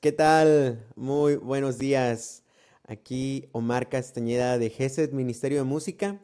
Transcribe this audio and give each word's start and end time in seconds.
¿qué 0.00 0.12
tal? 0.12 0.86
Muy 0.94 1.36
buenos 1.36 1.78
días. 1.78 2.44
Aquí 2.86 3.48
Omar 3.50 3.88
Castañeda 3.88 4.56
de 4.56 4.70
GESED 4.70 5.12
Ministerio 5.12 5.58
de 5.58 5.64
Música. 5.64 6.20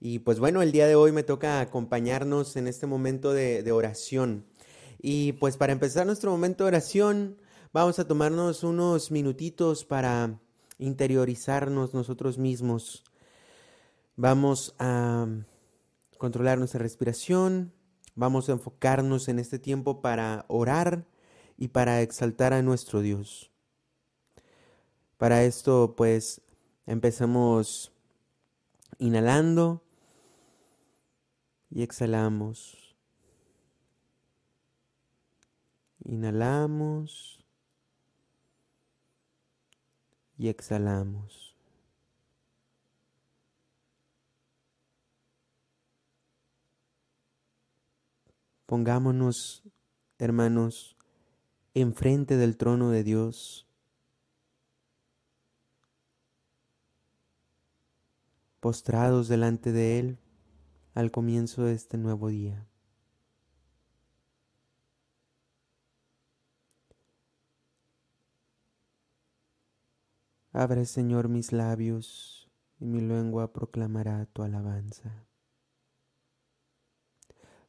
Y 0.00 0.20
pues 0.20 0.38
bueno, 0.38 0.62
el 0.62 0.72
día 0.72 0.86
de 0.86 0.94
hoy 0.94 1.12
me 1.12 1.22
toca 1.22 1.60
acompañarnos 1.60 2.56
en 2.56 2.66
este 2.66 2.86
momento 2.86 3.32
de, 3.32 3.62
de 3.62 3.72
oración. 3.72 4.46
Y 4.98 5.32
pues 5.32 5.58
para 5.58 5.72
empezar 5.72 6.06
nuestro 6.06 6.30
momento 6.30 6.64
de 6.64 6.68
oración, 6.68 7.36
vamos 7.74 7.98
a 7.98 8.06
tomarnos 8.06 8.64
unos 8.64 9.10
minutitos 9.10 9.84
para 9.84 10.40
interiorizarnos 10.78 11.92
nosotros 11.92 12.38
mismos. 12.38 13.04
Vamos 14.16 14.74
a 14.78 15.26
controlar 16.16 16.58
nuestra 16.58 16.80
respiración, 16.80 17.74
vamos 18.14 18.48
a 18.48 18.52
enfocarnos 18.52 19.28
en 19.28 19.38
este 19.38 19.58
tiempo 19.58 20.00
para 20.00 20.46
orar 20.48 21.04
y 21.60 21.68
para 21.68 22.00
exaltar 22.00 22.54
a 22.54 22.62
nuestro 22.62 23.02
Dios. 23.02 23.52
Para 25.18 25.44
esto, 25.44 25.94
pues, 25.94 26.40
empezamos 26.86 27.92
inhalando 28.98 29.84
y 31.70 31.82
exhalamos. 31.82 32.96
Inhalamos 36.02 37.44
y 40.38 40.48
exhalamos. 40.48 41.54
Pongámonos, 48.64 49.62
hermanos, 50.16 50.96
enfrente 51.74 52.36
del 52.36 52.56
trono 52.56 52.90
de 52.90 53.04
Dios. 53.04 53.66
postrados 58.60 59.26
delante 59.28 59.72
de 59.72 59.98
Él 59.98 60.18
al 60.92 61.10
comienzo 61.10 61.64
de 61.64 61.72
este 61.72 61.96
nuevo 61.96 62.28
día. 62.28 62.68
Abre, 70.52 70.84
Señor, 70.84 71.30
mis 71.30 71.52
labios 71.52 72.50
y 72.78 72.84
mi 72.84 73.00
lengua 73.00 73.54
proclamará 73.54 74.26
tu 74.26 74.42
alabanza. 74.42 75.26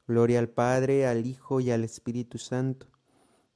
Gloria 0.08 0.40
al 0.40 0.50
Padre, 0.50 1.08
al 1.08 1.26
Hijo 1.26 1.62
y 1.62 1.72
al 1.72 1.86
Espíritu 1.86 2.38
Santo 2.38 3.01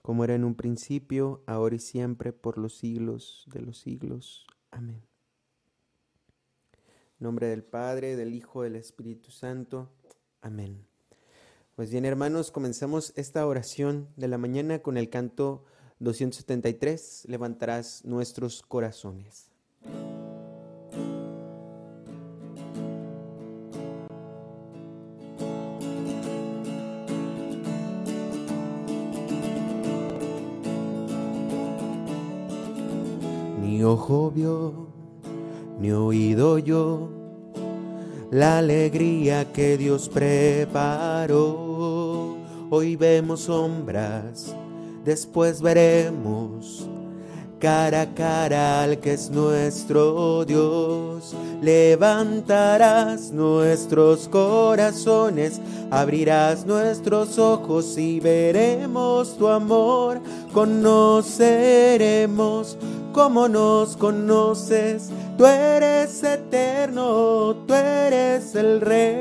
como 0.05 0.23
era 0.23 0.35
en 0.35 0.43
un 0.43 0.53
principio, 0.53 1.41
ahora 1.47 1.77
y 1.77 1.79
siempre, 1.79 2.31
por 2.31 2.59
los 2.59 2.77
siglos 2.77 3.43
de 3.51 3.61
los 3.61 3.79
siglos. 3.79 4.45
Amén. 4.69 5.01
Nombre 7.17 7.47
del 7.47 7.63
Padre, 7.63 8.15
del 8.15 8.35
Hijo, 8.35 8.61
del 8.61 8.75
Espíritu 8.75 9.31
Santo. 9.31 9.89
Amén. 10.41 10.85
Pues 11.75 11.89
bien, 11.89 12.05
hermanos, 12.05 12.51
comenzamos 12.51 13.13
esta 13.15 13.47
oración 13.47 14.07
de 14.15 14.27
la 14.27 14.37
mañana 14.37 14.77
con 14.77 14.97
el 14.97 15.09
canto 15.09 15.65
273, 15.97 17.25
Levantarás 17.27 18.05
nuestros 18.05 18.61
corazones. 18.61 19.49
Ojo 33.85 34.31
vio, 34.31 34.87
ni 35.79 35.91
oído 35.91 36.57
yo 36.57 37.09
la 38.31 38.57
alegría 38.57 39.53
que 39.53 39.77
Dios 39.77 40.09
preparó. 40.09 41.45
Hoy 42.69 42.95
vemos 42.95 43.41
sombras, 43.41 44.55
después 45.03 45.61
veremos 45.61 46.89
cara 47.59 48.01
a 48.01 48.13
cara 48.13 48.83
al 48.83 48.99
que 48.99 49.13
es 49.13 49.31
nuestro 49.31 50.43
Dios. 50.45 51.33
Levantarás 51.61 53.31
nuestros 53.31 54.27
corazones, 54.27 55.61
abrirás 55.89 56.65
nuestros 56.65 57.39
ojos 57.39 57.97
y 57.97 58.19
veremos 58.19 59.37
tu 59.37 59.47
amor. 59.47 60.19
Conoceremos 60.53 62.77
como 63.15 63.47
nos 63.47 63.95
conoces. 63.95 65.09
Tú 65.37 65.45
eres 65.45 66.21
eterno, 66.21 67.55
tú 67.65 67.73
eres 67.73 68.53
el 68.55 68.81
rey. 68.81 69.15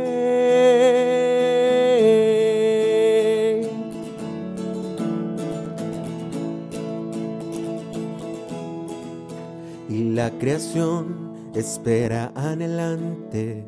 Y 9.89 10.11
la 10.11 10.33
creación 10.41 11.53
espera 11.55 12.33
anhelante 12.35 13.65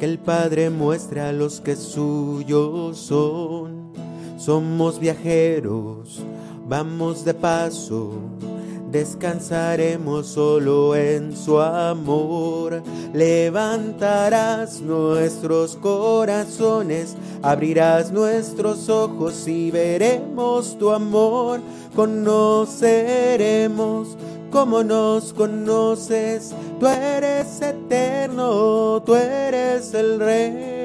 que 0.00 0.06
el 0.06 0.18
Padre 0.18 0.70
muestre 0.70 1.20
a 1.20 1.30
los 1.30 1.60
que 1.60 1.76
suyos 1.76 2.96
son. 2.96 3.92
Somos 4.38 4.98
viajeros, 4.98 6.22
vamos 6.66 7.26
de 7.26 7.34
paso 7.34 8.14
descansaremos 8.92 10.28
solo 10.28 10.94
en 10.94 11.36
su 11.36 11.58
amor. 11.58 12.82
Levantarás 13.12 14.80
nuestros 14.80 15.74
corazones, 15.76 17.16
abrirás 17.42 18.12
nuestros 18.12 18.88
ojos 18.88 19.48
y 19.48 19.70
veremos 19.70 20.78
tu 20.78 20.90
amor. 20.90 21.60
Conoceremos 21.96 24.16
como 24.50 24.84
nos 24.84 25.32
conoces. 25.32 26.54
Tú 26.78 26.86
eres 26.86 27.62
eterno, 27.62 29.02
tú 29.02 29.14
eres 29.14 29.94
el 29.94 30.20
rey. 30.20 30.81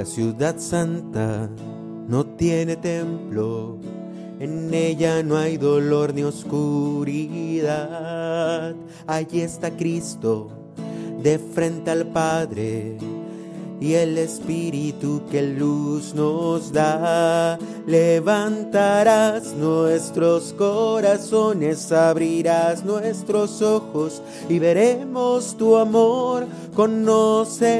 La 0.00 0.06
ciudad 0.06 0.56
santa 0.56 1.50
no 2.08 2.24
tiene 2.24 2.76
templo, 2.76 3.76
en 4.38 4.72
ella 4.72 5.22
no 5.22 5.36
hay 5.36 5.58
dolor 5.58 6.14
ni 6.14 6.22
oscuridad. 6.22 7.74
Allí 9.06 9.42
está 9.42 9.70
Cristo, 9.76 10.48
de 11.22 11.38
frente 11.38 11.90
al 11.90 12.06
Padre 12.06 12.96
y 13.80 13.94
el 13.94 14.18
Espíritu 14.18 15.22
que 15.30 15.40
luz 15.42 16.14
nos 16.14 16.70
da. 16.72 17.58
Levantarás 17.86 19.54
nuestros 19.54 20.52
corazones, 20.52 21.90
abrirás 21.90 22.84
nuestros 22.84 23.62
ojos 23.62 24.20
y 24.48 24.58
veremos 24.58 25.56
tu 25.56 25.76
amor. 25.76 26.46
Conoceremos 26.74 27.70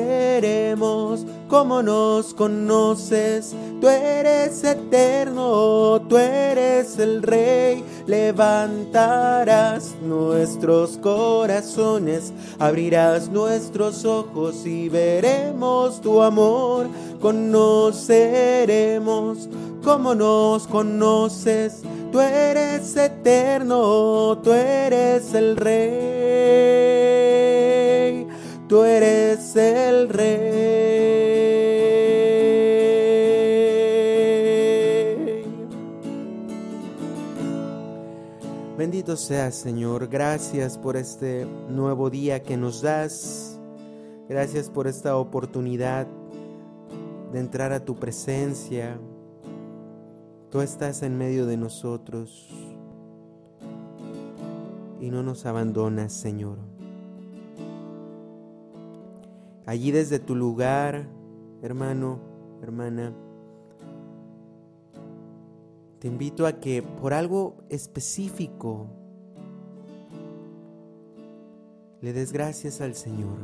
como 1.48 1.82
nos 1.82 2.32
conoces. 2.32 3.54
Tú 3.80 3.88
eres 3.88 4.64
eterno, 4.64 6.00
tú 6.08 6.16
eres 6.16 6.98
el 6.98 7.22
Rey. 7.22 7.84
Levantarás 8.10 9.94
nuestros 10.02 10.98
corazones, 10.98 12.32
abrirás 12.58 13.28
nuestros 13.28 14.04
ojos 14.04 14.66
y 14.66 14.88
veremos 14.88 16.00
tu 16.00 16.20
amor, 16.20 16.88
conoceremos 17.20 18.18
como 19.84 20.16
nos 20.16 20.66
conoces. 20.66 21.82
Tú 22.10 22.18
eres 22.18 22.96
eterno, 22.96 24.36
tú 24.42 24.54
eres 24.54 25.32
el 25.32 25.56
rey, 25.56 25.86
tú 28.68 28.82
eres 28.82 29.54
el 29.54 30.08
rey. 30.08 30.89
Bendito 38.80 39.14
seas 39.14 39.56
Señor, 39.56 40.08
gracias 40.08 40.78
por 40.78 40.96
este 40.96 41.44
nuevo 41.68 42.08
día 42.08 42.42
que 42.42 42.56
nos 42.56 42.80
das 42.80 43.60
Gracias 44.26 44.70
por 44.70 44.86
esta 44.86 45.18
oportunidad 45.18 46.06
de 47.30 47.40
entrar 47.40 47.74
a 47.74 47.84
tu 47.84 47.96
presencia. 47.96 48.98
Tú 50.50 50.62
estás 50.62 51.02
en 51.02 51.18
medio 51.18 51.44
de 51.44 51.58
nosotros 51.58 52.48
y 54.98 55.10
no 55.10 55.22
nos 55.22 55.44
abandonas, 55.44 56.14
Señor. 56.14 56.56
Allí 59.66 59.90
desde 59.90 60.20
tu 60.20 60.34
lugar, 60.34 61.06
hermano, 61.60 62.18
hermana, 62.62 63.12
te 66.00 66.08
invito 66.08 66.46
a 66.46 66.54
que 66.54 66.82
por 66.82 67.12
algo 67.12 67.58
específico 67.68 68.86
le 72.00 72.14
des 72.14 72.32
gracias 72.32 72.80
al 72.80 72.94
Señor. 72.94 73.36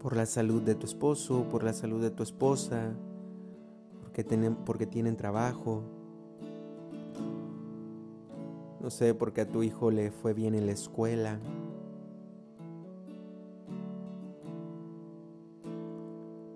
Por 0.00 0.14
la 0.14 0.24
salud 0.24 0.62
de 0.62 0.76
tu 0.76 0.86
esposo, 0.86 1.48
por 1.50 1.64
la 1.64 1.72
salud 1.72 2.00
de 2.00 2.12
tu 2.12 2.22
esposa, 2.22 2.94
porque 4.00 4.22
tienen, 4.22 4.54
porque 4.54 4.86
tienen 4.86 5.16
trabajo. 5.16 5.82
No 8.80 8.88
sé, 8.88 9.14
porque 9.14 9.40
a 9.40 9.48
tu 9.48 9.64
hijo 9.64 9.90
le 9.90 10.12
fue 10.12 10.32
bien 10.32 10.54
en 10.54 10.66
la 10.66 10.72
escuela. 10.72 11.40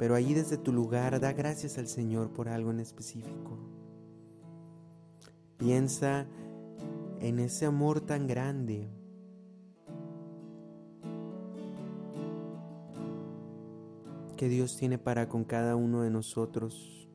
Pero 0.01 0.15
allí 0.15 0.33
desde 0.33 0.57
tu 0.57 0.73
lugar 0.73 1.21
da 1.21 1.35
gracias 1.35 1.77
al 1.77 1.87
Señor 1.87 2.31
por 2.31 2.49
algo 2.49 2.71
en 2.71 2.81
específico. 2.81 3.59
Piensa 5.59 6.27
en 7.21 7.39
ese 7.39 7.67
amor 7.67 8.01
tan 8.01 8.27
grande. 8.27 8.89
que 14.39 14.49
Dios 14.49 14.75
tiene 14.79 14.97
para 14.97 15.29
con 15.29 15.45
cada 15.45 15.77
uno 15.77 16.01
de 16.01 16.09
nosotros. 16.09 17.07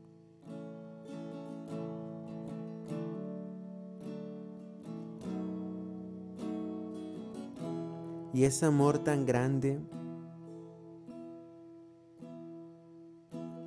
Y 8.31 8.43
ese 8.43 8.67
amor 8.67 8.99
tan 8.99 9.25
grande 9.25 9.79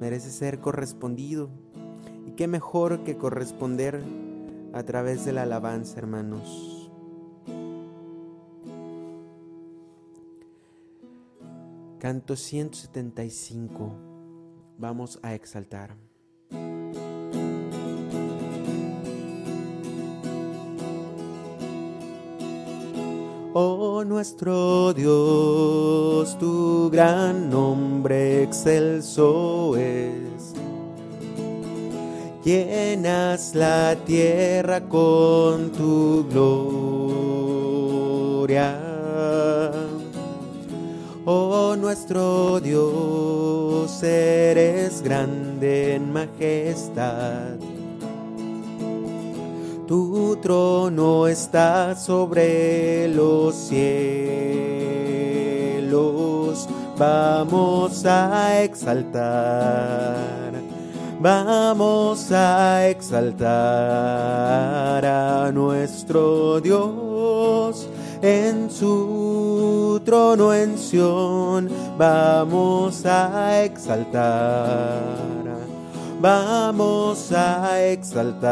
merece 0.01 0.31
ser 0.31 0.61
correspondido. 0.61 1.51
Y 2.27 2.33
qué 2.33 2.47
mejor 2.47 3.05
que 3.05 3.17
corresponder 3.17 4.03
a 4.73 4.83
través 4.83 5.25
de 5.25 5.33
la 5.33 5.43
alabanza, 5.43 5.99
hermanos. 5.99 6.91
Canto 11.99 12.37
175. 12.37 13.93
Vamos 14.79 15.19
a 15.23 15.35
exaltar. 15.35 16.08
Oh 23.61 24.05
nuestro 24.05 24.95
Dios, 24.95 26.39
tu 26.39 26.89
gran 26.91 27.51
nombre 27.51 28.45
excelso 28.45 29.77
es. 29.77 30.55
Llenas 32.45 33.57
la 33.57 33.97
tierra 34.07 34.81
con 34.83 35.73
tu 35.73 36.25
gloria. 38.47 38.79
Oh 41.25 41.75
nuestro 41.75 42.61
Dios, 42.61 44.01
eres 44.05 45.03
grande 45.03 45.97
en 45.97 46.13
majestad 46.13 47.58
tu 49.89 50.37
trono 50.37 51.27
está 51.27 51.97
sobre 51.97 53.09
los 53.09 53.55
cielos. 53.55 53.89
Vamos 56.99 58.05
a 58.05 58.63
exaltar, 58.63 60.53
vamos 61.19 62.31
a 62.31 62.87
exaltar 62.89 63.47
a 65.07 65.51
nuestro 65.53 66.61
Dios 66.61 67.89
en 68.21 68.71
su 68.71 70.03
trono 70.05 70.53
en 70.53 70.77
Sión. 70.77 71.71
Vamos 71.97 73.07
a 73.07 73.65
exaltar 73.65 75.48
vamos 76.21 77.33
a 77.33 77.85
exaltar 77.85 78.49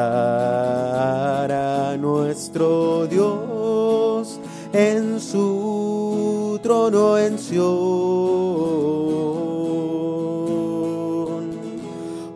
a 1.50 1.96
nuestro 1.96 3.06
Dios 3.06 4.38
en 4.72 5.20
su 5.20 6.58
trono 6.62 7.18
en 7.18 7.38
Sion. 7.38 7.66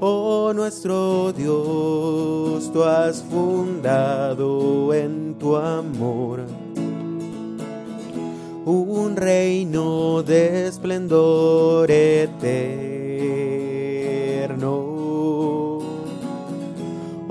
Oh 0.00 0.52
nuestro 0.54 1.32
Dios, 1.32 2.72
tú 2.72 2.82
has 2.82 3.22
fundado 3.22 4.92
en 4.94 5.34
tu 5.34 5.56
amor 5.56 6.40
un 8.64 9.16
reino 9.16 10.22
de 10.22 10.68
esplendor 10.68 11.90
eterno 11.90 12.89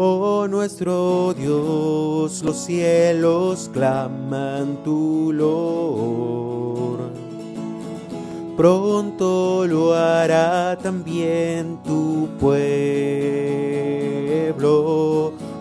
Oh 0.02 0.48
nuestro 0.48 1.34
Dios, 1.34 2.42
los 2.42 2.56
cielos 2.56 3.70
claman 3.74 4.82
tu 4.82 5.34
loor. 5.34 7.00
Pronto 8.56 9.68
lo 9.68 9.94
hará 9.94 10.78
también 10.82 11.80
tu 11.84 12.30
pueblo. 12.40 12.54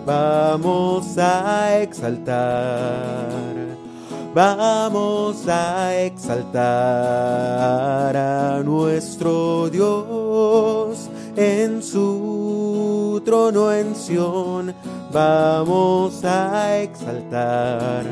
Vamos 0.06 1.18
a 1.18 1.80
exaltar. 1.80 3.26
Vamos 4.32 5.48
a 5.48 5.96
exaltar 5.96 6.56
a 8.16 8.62
nuestro 8.64 9.68
Dios 9.68 11.08
en 11.34 11.82
su 11.82 12.17
trono 13.28 13.70
en 13.70 13.94
Sión, 13.94 14.74
vamos 15.12 16.24
a 16.24 16.78
exaltar. 16.78 18.06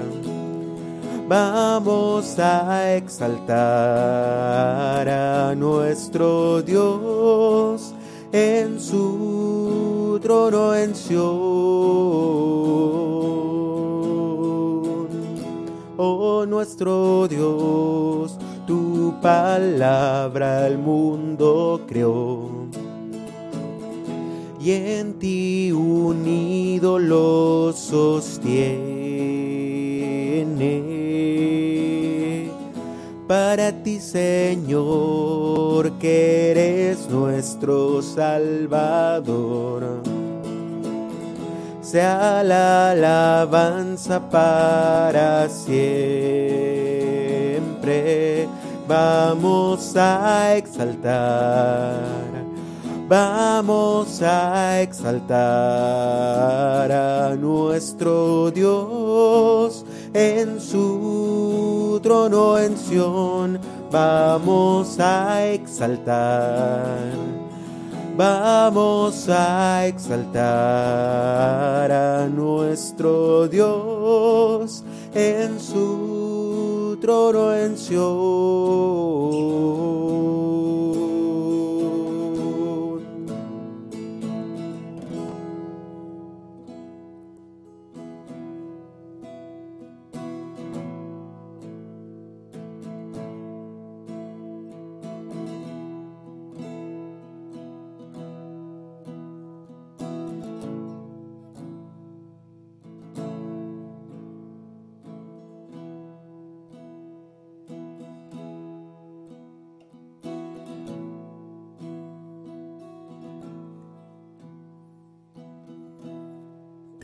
Vamos 1.27 2.39
a 2.39 2.95
exaltar 2.95 3.49
a 5.09 5.55
nuestro 5.55 6.61
Dios 6.61 7.95
en 8.31 8.79
su 8.79 10.21
trono 10.21 10.75
en 10.75 10.95
Sión. 10.95 11.25
Oh 15.97 16.45
nuestro 16.47 17.27
Dios, 17.27 18.37
tu 18.67 19.15
palabra 19.23 20.67
el 20.67 20.77
mundo 20.77 21.81
creó 21.89 22.56
y 24.67 24.73
en 24.73 25.19
ti 25.21 25.71
unido 25.71 26.99
lo 26.99 27.73
sostiene. 27.73 28.51
Para 33.29 33.71
ti, 33.85 34.01
Señor, 34.01 35.93
que 36.01 36.51
eres 36.51 37.09
nuestro 37.09 38.03
Salvador, 38.03 40.03
sea 41.81 42.43
la 42.43 42.91
alabanza 42.91 44.29
para 44.29 45.49
siempre. 45.49 45.79
Vamos 48.89 49.97
a 49.97 50.57
exaltar 50.57 52.27
Vamos 53.09 54.21
a 54.21 54.83
exaltar 54.83 55.37
a 56.91 57.37
nuestro 57.37 58.51
Dios 58.51 59.85
en 60.13 60.61
su 60.61 62.01
trono 62.03 62.59
en 62.59 62.77
Sión. 62.77 63.61
Vamos 63.93 64.99
a 64.99 65.47
exaltar. 65.47 67.13
Vamos 68.17 69.29
a 69.29 69.87
exaltar 69.87 70.43
a 71.93 72.27
nuestro 72.27 73.47
Dios 73.47 74.83
en 75.15 75.61
su 75.61 76.99
trono 77.01 77.55
en. 77.55 77.77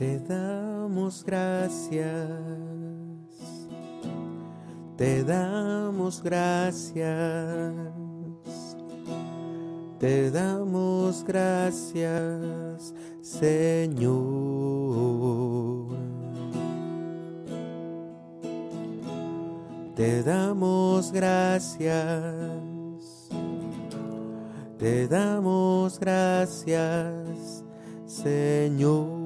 Te 0.03 0.19
damos 0.19 1.23
gracias, 1.23 2.29
te 4.97 5.23
damos 5.23 6.21
gracias, 6.21 7.73
te 9.99 10.29
damos 10.29 11.23
gracias, 11.25 12.93
Señor. 13.21 14.03
Te 19.95 20.21
damos 20.21 21.13
gracias, 21.13 21.95
te 24.77 25.07
damos 25.07 25.97
gracias, 25.97 27.63
Señor. 28.05 29.22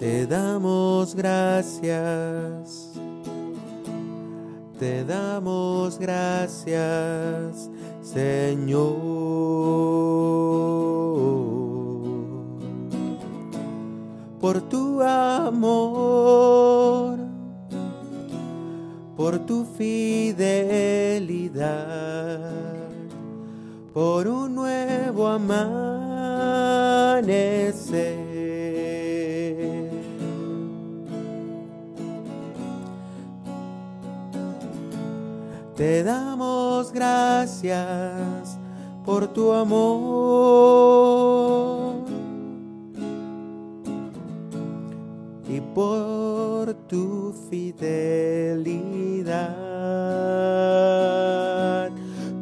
Te 0.00 0.26
damos 0.26 1.14
gracias, 1.14 2.90
te 4.78 5.04
damos 5.04 5.98
gracias, 5.98 7.70
Señor 8.02 9.60
por 14.40 14.60
tu 14.62 15.00
amor, 15.02 16.00
por 19.16 19.38
tu 19.40 19.64
fidelidad, 19.64 20.40
por 23.92 24.26
un 24.26 24.54
nuevo 24.54 25.28
amanecer. 25.28 25.70
Te 35.80 36.04
damos 36.04 36.92
gracias 36.92 38.58
por 39.02 39.26
tu 39.28 39.50
amor 39.50 40.44
y 45.48 45.58
por 45.74 46.74
tu 46.86 47.32
fidelidad, 47.48 49.56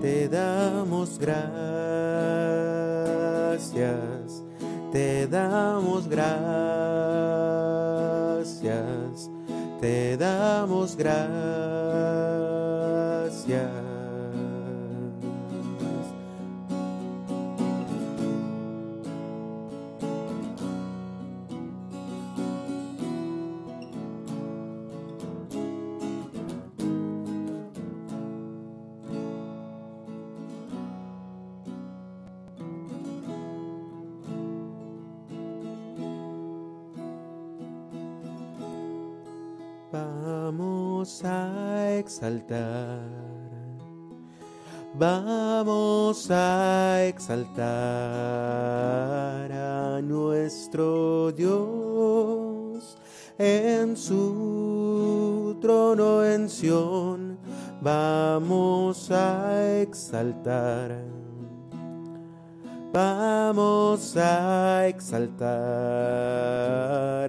Te 0.00 0.28
damos 0.28 1.18
gracias, 1.18 1.62
te 4.92 5.26
damos 5.26 6.08
gracias 6.08 6.50
te 9.80 10.16
damos 10.16 10.94
gracias. 10.94 11.20
Vamos 41.00 41.24
a 41.24 41.96
exaltar, 41.96 43.00
vamos 44.92 46.30
a 46.30 47.06
exaltar 47.06 47.64
a 49.50 50.02
nuestro 50.02 51.32
Dios 51.32 52.98
en 53.38 53.96
su 53.96 55.56
trono 55.62 56.22
en 56.22 56.50
Sión. 56.50 57.38
Vamos 57.80 59.10
a 59.10 59.80
exaltar 59.80 61.02
Vamos 62.92 64.16
a 64.16 64.88
exaltar 64.88 65.48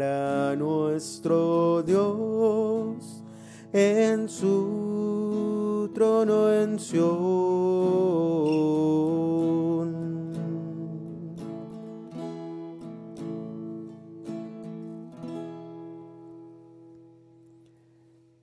a 0.01 0.55
nuestro 0.57 1.83
Dios 1.83 2.30
en 3.73 4.27
su 4.27 5.91
trono 5.93 6.53
en 6.53 6.79
Sion. 6.79 7.51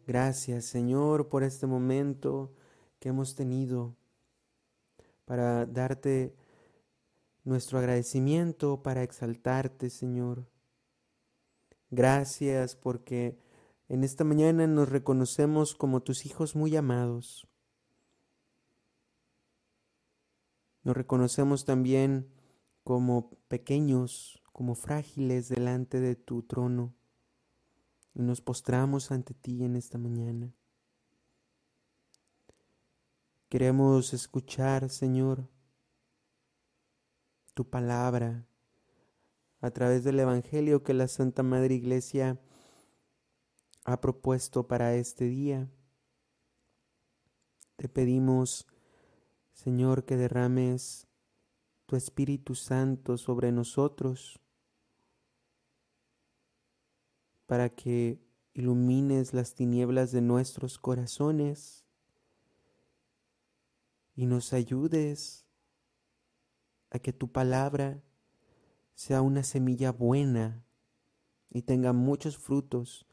Gracias 0.06 0.64
Señor 0.64 1.28
por 1.28 1.42
este 1.42 1.66
momento 1.66 2.50
que 2.98 3.10
hemos 3.10 3.34
tenido 3.34 3.94
para 5.26 5.66
darte 5.66 6.34
nuestro 7.44 7.78
agradecimiento 7.78 8.82
para 8.82 9.02
exaltarte, 9.02 9.90
Señor. 9.90 10.46
Gracias 11.90 12.76
porque 12.76 13.38
en 13.88 14.04
esta 14.04 14.22
mañana 14.22 14.66
nos 14.66 14.88
reconocemos 14.88 15.74
como 15.74 16.02
tus 16.02 16.26
hijos 16.26 16.54
muy 16.54 16.76
amados. 16.76 17.48
Nos 20.82 20.96
reconocemos 20.96 21.64
también 21.64 22.30
como 22.84 23.30
pequeños, 23.48 24.42
como 24.52 24.74
frágiles 24.74 25.48
delante 25.48 26.00
de 26.00 26.16
tu 26.16 26.42
trono. 26.42 26.94
Y 28.14 28.22
nos 28.22 28.40
postramos 28.40 29.10
ante 29.10 29.32
ti 29.32 29.64
en 29.64 29.76
esta 29.76 29.96
mañana. 29.96 30.52
Queremos 33.48 34.12
escuchar, 34.12 34.90
Señor, 34.90 35.48
tu 37.54 37.68
palabra, 37.68 38.46
a 39.60 39.70
través 39.70 40.04
del 40.04 40.20
Evangelio 40.20 40.82
que 40.82 40.92
la 40.92 41.08
Santa 41.08 41.42
Madre 41.42 41.74
Iglesia 41.74 42.38
ha 43.88 44.02
propuesto 44.02 44.68
para 44.68 44.94
este 44.96 45.24
día. 45.24 45.66
Te 47.76 47.88
pedimos, 47.88 48.66
Señor, 49.54 50.04
que 50.04 50.18
derrames 50.18 51.06
tu 51.86 51.96
Espíritu 51.96 52.54
Santo 52.54 53.16
sobre 53.16 53.50
nosotros, 53.50 54.40
para 57.46 57.70
que 57.70 58.20
ilumines 58.52 59.32
las 59.32 59.54
tinieblas 59.54 60.12
de 60.12 60.20
nuestros 60.20 60.78
corazones 60.78 61.86
y 64.14 64.26
nos 64.26 64.52
ayudes 64.52 65.46
a 66.90 66.98
que 66.98 67.14
tu 67.14 67.32
palabra 67.32 68.02
sea 68.92 69.22
una 69.22 69.44
semilla 69.44 69.92
buena 69.92 70.62
y 71.48 71.62
tenga 71.62 71.94
muchos 71.94 72.36
frutos, 72.36 73.07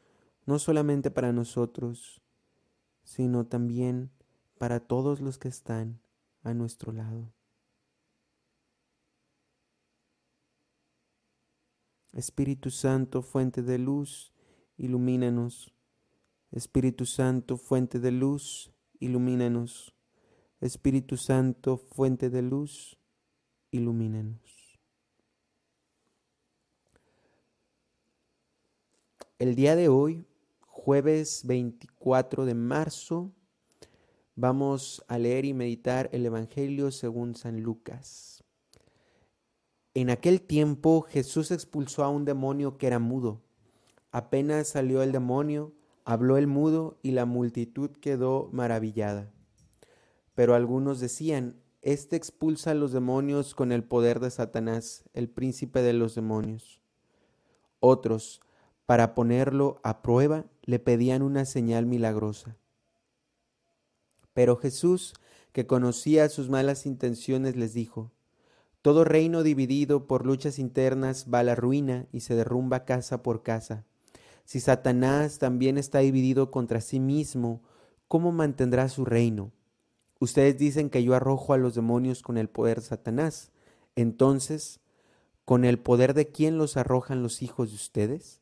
no 0.46 0.60
solamente 0.60 1.12
para 1.12 1.32
nosotros, 1.32 2.22
sino 3.04 3.46
también 3.46 4.12
para 4.58 4.80
todos 4.80 5.22
los 5.22 5.38
que 5.38 5.48
están 5.48 6.00
a 6.44 6.54
nuestro 6.54 6.92
lado. 6.92 7.32
Espíritu 12.14 12.72
Santo, 12.72 13.22
fuente 13.22 13.62
de 13.62 13.78
luz, 13.78 14.32
ilumínanos. 14.78 15.74
Espíritu 16.52 17.06
Santo, 17.06 17.58
fuente 17.58 18.00
de 18.00 18.12
luz, 18.12 18.72
ilumínanos. 19.00 19.94
Espíritu 20.62 21.18
Santo, 21.18 21.78
fuente 21.78 22.30
de 22.30 22.42
luz, 22.42 22.98
ilumínenos. 23.72 24.80
El 29.38 29.56
día 29.56 29.76
de 29.76 29.90
hoy, 29.90 30.26
jueves 30.86 31.42
24 31.46 32.46
de 32.46 32.54
marzo, 32.54 33.32
vamos 34.36 35.04
a 35.08 35.18
leer 35.18 35.44
y 35.44 35.56
meditar 35.56 36.12
el 36.14 36.24
Evangelio 36.28 36.92
según 36.92 37.34
San 37.34 37.62
Lucas. 37.62 38.44
En 39.96 40.12
aquel 40.12 40.42
tiempo 40.42 41.02
Jesús 41.02 41.50
expulsó 41.50 42.04
a 42.04 42.10
un 42.10 42.24
demonio 42.24 42.78
que 42.78 42.86
era 42.86 43.00
mudo. 43.00 43.42
Apenas 44.12 44.68
salió 44.68 45.02
el 45.02 45.12
demonio, 45.12 45.74
habló 46.04 46.38
el 46.38 46.46
mudo 46.46 47.00
y 47.02 47.14
la 47.14 47.26
multitud 47.26 47.90
quedó 47.90 48.50
maravillada. 48.52 49.34
Pero 50.36 50.54
algunos 50.54 51.00
decían, 51.00 51.60
Este 51.82 52.16
expulsa 52.16 52.72
a 52.72 52.76
los 52.76 52.92
demonios 52.92 53.56
con 53.56 53.72
el 53.72 53.84
poder 53.84 54.20
de 54.20 54.30
Satanás, 54.30 55.04
el 55.16 55.30
príncipe 55.30 55.82
de 55.82 55.94
los 55.94 56.14
demonios. 56.14 56.80
Otros, 57.80 58.40
para 58.86 59.16
ponerlo 59.16 59.80
a 59.84 60.04
prueba, 60.04 60.46
le 60.66 60.80
pedían 60.80 61.22
una 61.22 61.46
señal 61.46 61.86
milagrosa. 61.86 62.58
Pero 64.34 64.58
Jesús, 64.58 65.14
que 65.54 65.66
conocía 65.66 66.28
sus 66.28 66.50
malas 66.50 66.86
intenciones, 66.86 67.56
les 67.56 67.74
dijo, 67.74 68.12
todo 68.82 69.04
reino 69.04 69.42
dividido 69.42 70.06
por 70.06 70.26
luchas 70.26 70.60
internas 70.60 71.26
va 71.34 71.40
a 71.40 71.44
la 71.44 71.56
ruina 71.56 72.08
y 72.12 72.20
se 72.20 72.36
derrumba 72.36 72.86
casa 72.86 73.24
por 73.24 73.42
casa. 73.42 73.86
Si 74.44 74.60
Satanás 74.60 75.40
también 75.40 75.80
está 75.80 76.00
dividido 76.00 76.52
contra 76.52 76.82
sí 76.82 77.00
mismo, 77.00 77.64
¿cómo 78.08 78.32
mantendrá 78.32 78.88
su 78.90 79.04
reino? 79.04 79.52
Ustedes 80.20 80.58
dicen 80.58 80.92
que 80.92 81.04
yo 81.04 81.16
arrojo 81.16 81.54
a 81.54 81.58
los 81.58 81.74
demonios 81.74 82.22
con 82.22 82.38
el 82.38 82.48
poder 82.48 82.80
de 82.80 82.88
Satanás. 82.88 83.52
Entonces, 83.96 84.82
¿con 85.46 85.66
el 85.66 85.80
poder 85.80 86.14
de 86.14 86.28
quién 86.28 86.58
los 86.58 86.78
arrojan 86.78 87.24
los 87.24 87.42
hijos 87.42 87.70
de 87.70 87.76
ustedes? 87.76 88.42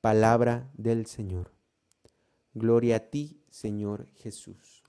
Palabra 0.00 0.70
del 0.74 1.06
Señor. 1.06 1.52
Gloria 2.54 2.96
a 2.96 3.00
ti, 3.00 3.42
Señor 3.50 4.06
Jesús. 4.14 4.82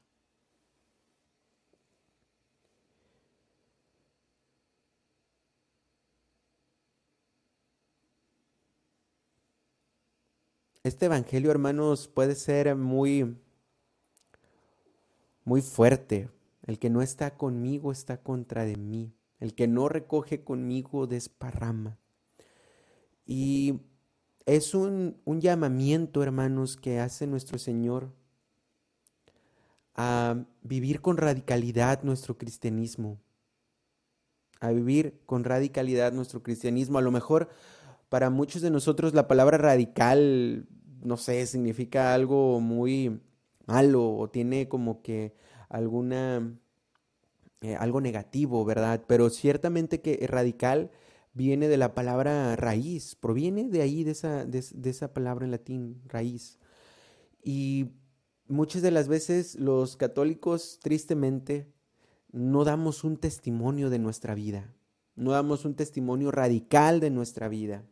Este 10.84 11.06
evangelio, 11.06 11.52
hermanos, 11.52 12.08
puede 12.08 12.36
ser 12.36 12.76
muy 12.76 13.38
muy 15.43 15.62
fuerte. 15.62 16.30
El 16.65 16.80
que 16.80 16.89
no 16.89 17.02
está 17.02 17.38
conmigo 17.38 17.91
está 17.91 18.24
contra 18.24 18.63
de 18.63 18.78
mí. 18.78 19.13
El 19.39 19.56
que 19.56 19.67
no 19.67 19.89
recoge 19.89 20.43
conmigo 20.43 21.06
desparrama. 21.06 21.97
Y 23.26 23.82
es 24.45 24.73
un, 24.73 25.17
un 25.25 25.41
llamamiento, 25.41 26.23
hermanos, 26.23 26.77
que 26.77 26.99
hace 26.99 27.27
nuestro 27.27 27.58
Señor 27.58 28.12
a 29.95 30.45
vivir 30.63 31.01
con 31.01 31.17
radicalidad 31.17 32.04
nuestro 32.04 32.38
cristianismo. 32.38 33.19
A 34.60 34.71
vivir 34.71 35.21
con 35.25 35.43
radicalidad 35.43 36.13
nuestro 36.13 36.43
cristianismo. 36.43 36.97
A 36.97 37.01
lo 37.01 37.12
mejor 37.12 37.49
para 38.10 38.30
muchos 38.30 38.62
de 38.62 38.71
nosotros 38.71 39.13
la 39.13 39.27
palabra 39.27 39.58
radical, 39.58 40.67
no 41.01 41.17
sé, 41.17 41.45
significa 41.45 42.13
algo 42.13 42.60
muy 42.60 43.21
malo 43.65 44.13
o 44.13 44.30
tiene 44.30 44.67
como 44.67 45.01
que 45.01 45.34
alguna, 45.69 46.58
eh, 47.62 47.75
algo 47.75 48.01
negativo, 48.01 48.65
¿verdad? 48.65 49.04
Pero 49.08 49.30
ciertamente 49.30 50.01
que 50.01 50.25
radical 50.27 50.91
viene 51.34 51.67
de 51.67 51.78
la 51.78 51.94
palabra 51.94 52.56
raíz, 52.56 53.15
proviene 53.15 53.70
de 53.70 53.82
ahí, 53.82 54.04
de 54.04 54.12
esa, 54.12 54.46
de, 54.46 54.60
esa 54.84 55.13
palabra 55.13 55.46
en 55.46 55.52
latín, 55.52 56.02
raíz. 56.06 56.60
Y 57.44 57.91
muchas 58.48 58.82
de 58.82 58.91
las 58.91 59.08
veces 59.08 59.56
los 59.56 59.96
católicos, 59.96 60.80
tristemente, 60.82 61.72
no 62.32 62.63
damos 62.63 63.04
un 63.04 63.17
testimonio 63.17 63.89
de 63.89 64.00
nuestra 64.00 64.36
vida, 64.36 64.74
no 65.15 65.32
damos 65.32 65.65
un 65.65 65.76
testimonio 65.76 66.32
radical 66.32 67.00
de 67.00 67.10
nuestra 67.10 67.48
vida. 67.48 67.86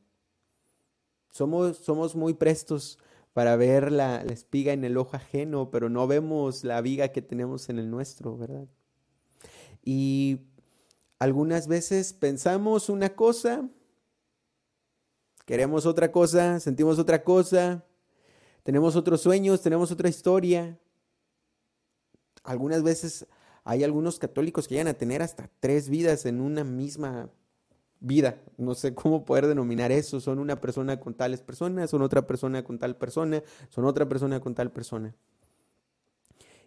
Somos, 1.29 1.77
somos 1.77 2.15
muy 2.15 2.33
prestos 2.33 2.97
para 3.33 3.55
ver 3.55 3.91
la, 3.91 4.23
la, 4.23 4.33
espiga 4.33 4.73
en 4.73 4.83
el 4.83 4.97
ojo 4.97 5.15
ajeno, 5.15 5.69
pero 5.69 5.89
no 5.89 6.07
vemos 6.07 6.63
la 6.63 6.81
viga 6.81 7.09
que 7.09 7.21
tenemos 7.21 7.69
en 7.69 7.79
el 7.79 7.89
nuestro, 7.89 8.37
¿verdad? 8.37 8.67
Y 9.83 10.48
algunas 11.19 11.67
veces 11.67 12.13
pensamos 12.13 12.89
una 12.89 13.09
cosa, 13.09 13.67
queremos 15.45 15.85
otra 15.85 16.11
cosa, 16.11 16.59
sentimos 16.61 16.97
otra 16.97 17.23
cosa, 17.23 17.83
tenemos 18.63 18.95
otros 18.95 19.21
sueños, 19.21 19.61
tenemos 19.61 19.91
otra 19.91 20.07
historia. 20.07 20.79
Algunas 22.43 22.83
veces 22.83 23.27
hay 23.65 23.83
algunos 23.83 24.17
católicos 24.17 24.67
que 24.67 24.75
llegan 24.75 24.87
a 24.87 24.93
tener 24.93 25.21
hasta 25.21 25.49
tres 25.59 25.89
vidas 25.89 26.25
en 26.25 26.39
una 26.39 26.63
misma 26.63 27.29
vida. 27.99 28.41
No 28.57 28.73
sé 28.73 28.93
cómo 28.95 29.25
poder 29.25 29.47
denominar 29.47 29.91
eso. 29.91 30.21
Son 30.21 30.39
una 30.39 30.61
persona 30.61 30.99
con 30.99 31.13
tales 31.13 31.41
personas, 31.41 31.89
son 31.89 32.01
otra 32.01 32.25
persona 32.25 32.63
con 32.63 32.79
tal 32.79 32.95
persona, 32.95 33.43
son 33.69 33.85
otra 33.85 34.07
persona 34.07 34.39
con 34.39 34.55
tal 34.55 34.71
persona. 34.71 35.13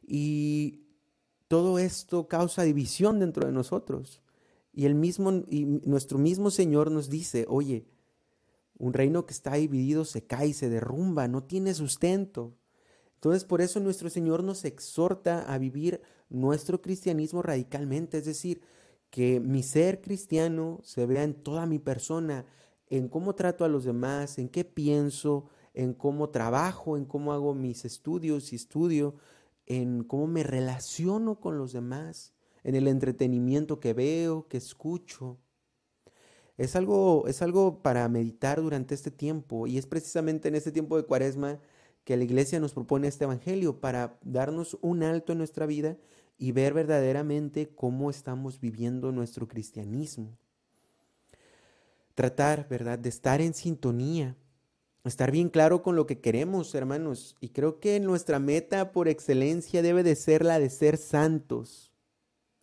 Y 0.06 0.82
todo 1.48 1.78
esto 1.78 2.28
causa 2.28 2.64
división 2.64 3.18
dentro 3.18 3.46
de 3.46 3.52
nosotros. 3.52 4.21
Y 4.72 4.86
el 4.86 4.94
mismo 4.94 5.44
y 5.48 5.64
nuestro 5.84 6.18
mismo 6.18 6.50
Señor 6.50 6.90
nos 6.90 7.10
dice, 7.10 7.46
"Oye, 7.48 7.86
un 8.78 8.92
reino 8.92 9.26
que 9.26 9.34
está 9.34 9.54
dividido 9.54 10.04
se 10.04 10.24
cae, 10.24 10.54
se 10.54 10.68
derrumba, 10.68 11.28
no 11.28 11.42
tiene 11.44 11.74
sustento." 11.74 12.54
Entonces, 13.14 13.44
por 13.44 13.60
eso 13.60 13.78
nuestro 13.78 14.10
Señor 14.10 14.42
nos 14.42 14.64
exhorta 14.64 15.42
a 15.52 15.58
vivir 15.58 16.00
nuestro 16.28 16.82
cristianismo 16.82 17.42
radicalmente, 17.42 18.18
es 18.18 18.24
decir, 18.24 18.62
que 19.10 19.40
mi 19.40 19.62
ser 19.62 20.00
cristiano 20.00 20.80
se 20.82 21.04
vea 21.06 21.22
en 21.22 21.34
toda 21.34 21.66
mi 21.66 21.78
persona, 21.78 22.46
en 22.88 23.08
cómo 23.08 23.34
trato 23.34 23.64
a 23.64 23.68
los 23.68 23.84
demás, 23.84 24.38
en 24.38 24.48
qué 24.48 24.64
pienso, 24.64 25.44
en 25.74 25.94
cómo 25.94 26.30
trabajo, 26.30 26.96
en 26.96 27.04
cómo 27.04 27.32
hago 27.32 27.54
mis 27.54 27.84
estudios 27.84 28.52
y 28.52 28.56
estudio, 28.56 29.14
en 29.66 30.02
cómo 30.02 30.26
me 30.26 30.42
relaciono 30.42 31.40
con 31.40 31.58
los 31.58 31.72
demás, 31.72 32.32
en 32.64 32.74
el 32.74 32.88
entretenimiento 32.88 33.80
que 33.80 33.92
veo, 33.92 34.46
que 34.48 34.56
escucho. 34.56 35.38
Es 36.58 36.76
algo, 36.76 37.26
es 37.26 37.42
algo 37.42 37.82
para 37.82 38.08
meditar 38.08 38.60
durante 38.60 38.94
este 38.94 39.10
tiempo 39.10 39.66
y 39.66 39.78
es 39.78 39.86
precisamente 39.86 40.48
en 40.48 40.54
este 40.54 40.70
tiempo 40.72 40.96
de 40.96 41.04
cuaresma 41.04 41.58
que 42.04 42.16
la 42.16 42.24
iglesia 42.24 42.60
nos 42.60 42.74
propone 42.74 43.08
este 43.08 43.24
evangelio 43.24 43.80
para 43.80 44.18
darnos 44.22 44.76
un 44.80 45.02
alto 45.02 45.32
en 45.32 45.38
nuestra 45.38 45.66
vida 45.66 45.96
y 46.38 46.52
ver 46.52 46.74
verdaderamente 46.74 47.68
cómo 47.68 48.10
estamos 48.10 48.60
viviendo 48.60 49.12
nuestro 49.12 49.46
cristianismo. 49.46 50.36
Tratar, 52.14 52.68
¿verdad?, 52.68 52.98
de 52.98 53.08
estar 53.08 53.40
en 53.40 53.54
sintonía, 53.54 54.36
estar 55.04 55.30
bien 55.30 55.48
claro 55.48 55.82
con 55.82 55.96
lo 55.96 56.06
que 56.06 56.20
queremos, 56.20 56.74
hermanos. 56.74 57.36
Y 57.40 57.50
creo 57.50 57.80
que 57.80 58.00
nuestra 58.00 58.38
meta 58.38 58.92
por 58.92 59.08
excelencia 59.08 59.82
debe 59.82 60.02
de 60.02 60.16
ser 60.16 60.44
la 60.44 60.58
de 60.58 60.68
ser 60.68 60.96
santos, 60.96 61.91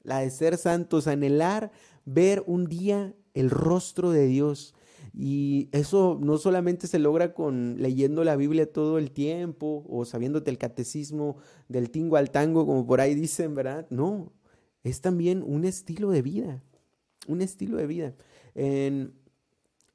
la 0.03 0.19
de 0.19 0.29
ser 0.29 0.57
santos, 0.57 1.07
anhelar 1.07 1.71
ver 2.05 2.43
un 2.47 2.65
día 2.65 3.13
el 3.33 3.49
rostro 3.49 4.11
de 4.11 4.27
Dios, 4.27 4.73
y 5.13 5.69
eso 5.71 6.19
no 6.21 6.37
solamente 6.37 6.87
se 6.87 6.99
logra 6.99 7.33
con 7.33 7.81
leyendo 7.81 8.23
la 8.23 8.35
Biblia 8.35 8.71
todo 8.71 8.97
el 8.97 9.11
tiempo 9.11 9.85
o 9.89 10.05
sabiéndote 10.05 10.51
el 10.51 10.57
catecismo 10.57 11.37
del 11.67 11.89
tingo 11.89 12.17
al 12.17 12.31
tango, 12.31 12.65
como 12.65 12.85
por 12.85 13.01
ahí 13.01 13.15
dicen, 13.15 13.55
¿verdad? 13.55 13.87
No, 13.89 14.31
es 14.83 15.01
también 15.01 15.43
un 15.43 15.65
estilo 15.65 16.11
de 16.11 16.21
vida, 16.21 16.63
un 17.27 17.41
estilo 17.41 17.77
de 17.77 17.87
vida. 17.87 18.15
En 18.55 19.13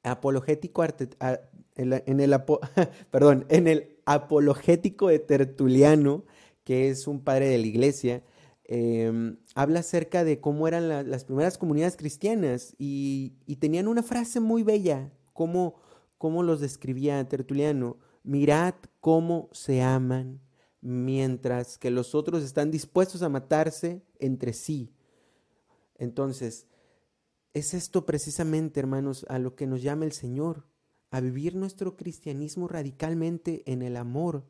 apologético 0.03 0.83
en 0.83 2.19
el, 2.19 2.35
perdón, 3.11 3.45
en 3.49 3.67
el 3.67 3.97
apologético 4.05 5.07
de 5.07 5.19
Tertuliano, 5.19 6.25
que 6.63 6.89
es 6.89 7.07
un 7.07 7.21
padre 7.21 7.47
de 7.47 7.57
la 7.57 7.67
iglesia, 7.67 8.23
em, 8.67 9.37
habla 9.53 9.79
acerca 9.79 10.23
de 10.23 10.39
cómo 10.39 10.67
eran 10.67 11.09
las 11.09 11.25
primeras 11.25 11.57
comunidades 11.57 11.97
cristianas 11.97 12.75
y, 12.77 13.33
tenían 13.59 13.87
una 13.87 14.03
frase 14.03 14.39
muy 14.39 14.63
bella, 14.63 15.11
cómo, 15.33 15.75
cómo 16.17 16.43
los 16.43 16.59
describía 16.59 17.27
Tertuliano. 17.27 17.97
Mirad 18.23 18.75
cómo 19.01 19.49
se 19.51 19.81
aman 19.81 20.41
mientras 20.81 21.77
que 21.77 21.89
los 21.89 22.13
otros 22.13 22.43
están 22.43 22.71
dispuestos 22.71 23.21
a 23.21 23.29
matarse 23.29 24.03
entre 24.19 24.53
sí. 24.53 24.93
Entonces, 25.97 26.67
es 27.53 27.73
esto 27.73 28.05
precisamente, 28.05 28.79
hermanos, 28.79 29.25
a 29.29 29.39
lo 29.39 29.55
que 29.55 29.65
nos 29.65 29.81
llama 29.81 30.05
el 30.05 30.11
Señor, 30.11 30.67
a 31.09 31.21
vivir 31.21 31.55
nuestro 31.55 31.95
cristianismo 31.95 32.67
radicalmente 32.67 33.63
en 33.65 33.81
el 33.81 33.95
amor, 33.95 34.45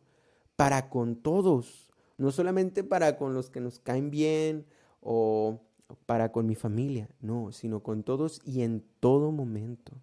para 0.55 0.89
con 0.89 1.15
todos, 1.15 1.84
no 2.17 2.31
solamente 2.31 2.83
para 2.83 3.17
con 3.17 3.33
los 3.33 3.49
que 3.49 3.59
nos 3.61 3.79
caen 3.79 4.09
bien 4.09 4.65
o 5.01 5.61
para 6.05 6.31
con 6.31 6.45
mi 6.45 6.55
familia, 6.55 7.09
no, 7.19 7.51
sino 7.51 7.83
con 7.83 8.03
todos 8.03 8.41
y 8.43 8.61
en 8.61 8.83
todo 8.99 9.31
momento, 9.31 9.93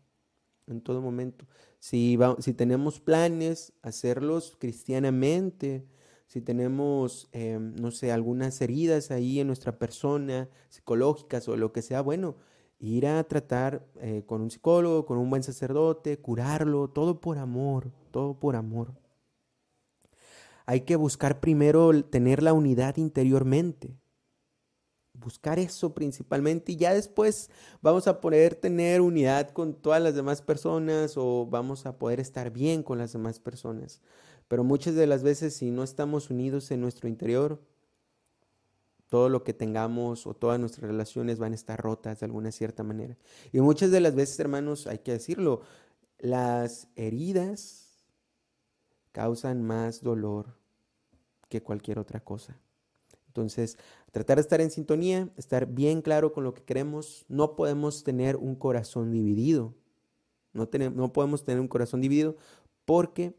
en 0.66 0.81
todo 0.81 1.01
momento. 1.01 1.46
Si, 1.79 2.18
si 2.38 2.55
tenemos 2.55 3.01
planes, 3.01 3.72
hacerlos 3.83 4.57
cristianamente, 4.59 5.87
si 6.27 6.40
tenemos, 6.40 7.29
em, 7.33 7.75
no 7.75 7.90
sé, 7.90 8.12
algunas 8.12 8.61
heridas 8.61 9.11
ahí 9.11 9.40
en 9.40 9.48
nuestra 9.48 9.79
persona, 9.79 10.48
psicológicas 10.68 11.48
o 11.48 11.57
lo 11.57 11.72
que 11.72 11.83
sea, 11.83 12.01
bueno, 12.01 12.37
ir 12.79 13.07
a 13.07 13.22
tratar 13.25 13.87
eh, 14.01 14.25
con 14.27 14.40
un 14.40 14.51
psicólogo, 14.51 15.05
con 15.07 15.18
un 15.18 15.29
buen 15.31 15.42
sacerdote, 15.42 16.18
curarlo, 16.18 16.88
todo 16.88 17.20
por 17.20 17.38
amor, 17.38 17.92
todo 18.11 18.38
por 18.38 18.57
amor. 18.57 18.94
Hay 20.66 20.83
que 20.83 20.96
buscar 20.96 21.40
primero 21.40 22.05
tener 22.05 22.42
la 22.42 22.53
unidad 22.53 22.96
interiormente, 22.96 23.98
buscar 25.12 25.59
eso 25.59 25.94
principalmente 25.94 26.72
y 26.72 26.77
ya 26.77 26.94
después 26.94 27.51
vamos 27.81 28.07
a 28.07 28.20
poder 28.20 28.55
tener 28.55 29.01
unidad 29.01 29.51
con 29.51 29.75
todas 29.75 30.03
las 30.03 30.14
demás 30.14 30.42
personas 30.42 31.14
o 31.16 31.46
vamos 31.46 31.87
a 31.87 31.98
poder 31.98 32.20
estar 32.20 32.51
bien 32.51 32.83
con 32.83 32.98
las 32.98 33.12
demás 33.12 33.38
personas. 33.38 34.01
Pero 34.48 34.64
muchas 34.64 34.94
de 34.94 35.07
las 35.07 35.22
veces 35.22 35.55
si 35.55 35.70
no 35.70 35.83
estamos 35.83 36.31
unidos 36.31 36.70
en 36.70 36.81
nuestro 36.81 37.09
interior, 37.09 37.61
todo 39.09 39.29
lo 39.29 39.44
que 39.44 39.53
tengamos 39.53 40.27
o 40.27 40.33
todas 40.33 40.59
nuestras 40.59 40.90
relaciones 40.90 41.38
van 41.38 41.53
a 41.53 41.55
estar 41.55 41.79
rotas 41.79 42.20
de 42.20 42.27
alguna 42.27 42.51
cierta 42.51 42.83
manera. 42.83 43.18
Y 43.53 43.61
muchas 43.61 43.90
de 43.90 44.01
las 44.01 44.14
veces, 44.14 44.40
hermanos, 44.40 44.87
hay 44.87 45.01
que 45.01 45.12
decirlo, 45.12 45.61
las 46.18 46.88
heridas 46.96 47.81
causan 49.12 49.62
más 49.62 50.03
dolor 50.03 50.57
que 51.48 51.62
cualquier 51.62 51.98
otra 51.98 52.20
cosa. 52.20 52.59
Entonces, 53.29 53.79
tratar 54.11 54.37
de 54.37 54.42
estar 54.42 54.61
en 54.61 54.70
sintonía, 54.70 55.31
estar 55.37 55.66
bien 55.66 56.03
claro 56.03 56.33
con 56.33 56.44
lo 56.44 56.53
que 56.53 56.64
queremos. 56.64 57.25
No 57.29 57.57
podemos 57.57 58.05
tener 58.05 58.37
un 58.37 58.57
corazón 58.57 59.11
dividido. 59.11 59.75
No, 60.53 60.68
tenemos, 60.68 60.96
no 60.96 61.12
podemos 61.12 61.44
tener 61.44 61.61
un 61.61 61.68
corazón 61.68 62.03
dividido 62.03 62.37
porque 62.85 63.35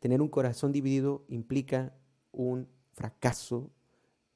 tener 0.00 0.20
un 0.20 0.28
corazón 0.28 0.72
dividido 0.72 1.24
implica 1.28 1.94
un 2.32 2.68
fracaso 2.92 3.70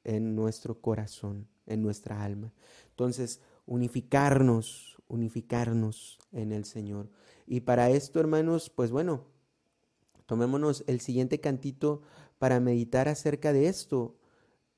en 0.04 0.34
nuestro 0.34 0.80
corazón, 0.80 1.48
en 1.66 1.82
nuestra 1.82 2.24
alma. 2.24 2.52
Entonces, 2.88 3.40
unificarnos, 3.66 5.02
unificarnos 5.08 6.18
en 6.32 6.52
el 6.52 6.64
Señor. 6.64 7.10
Y 7.46 7.60
para 7.60 7.90
esto, 7.90 8.20
hermanos, 8.20 8.70
pues 8.70 8.90
bueno, 8.90 9.26
tomémonos 10.26 10.84
el 10.86 11.00
siguiente 11.00 11.40
cantito 11.40 12.02
para 12.38 12.60
meditar 12.60 13.08
acerca 13.08 13.52
de 13.52 13.68
esto, 13.68 14.16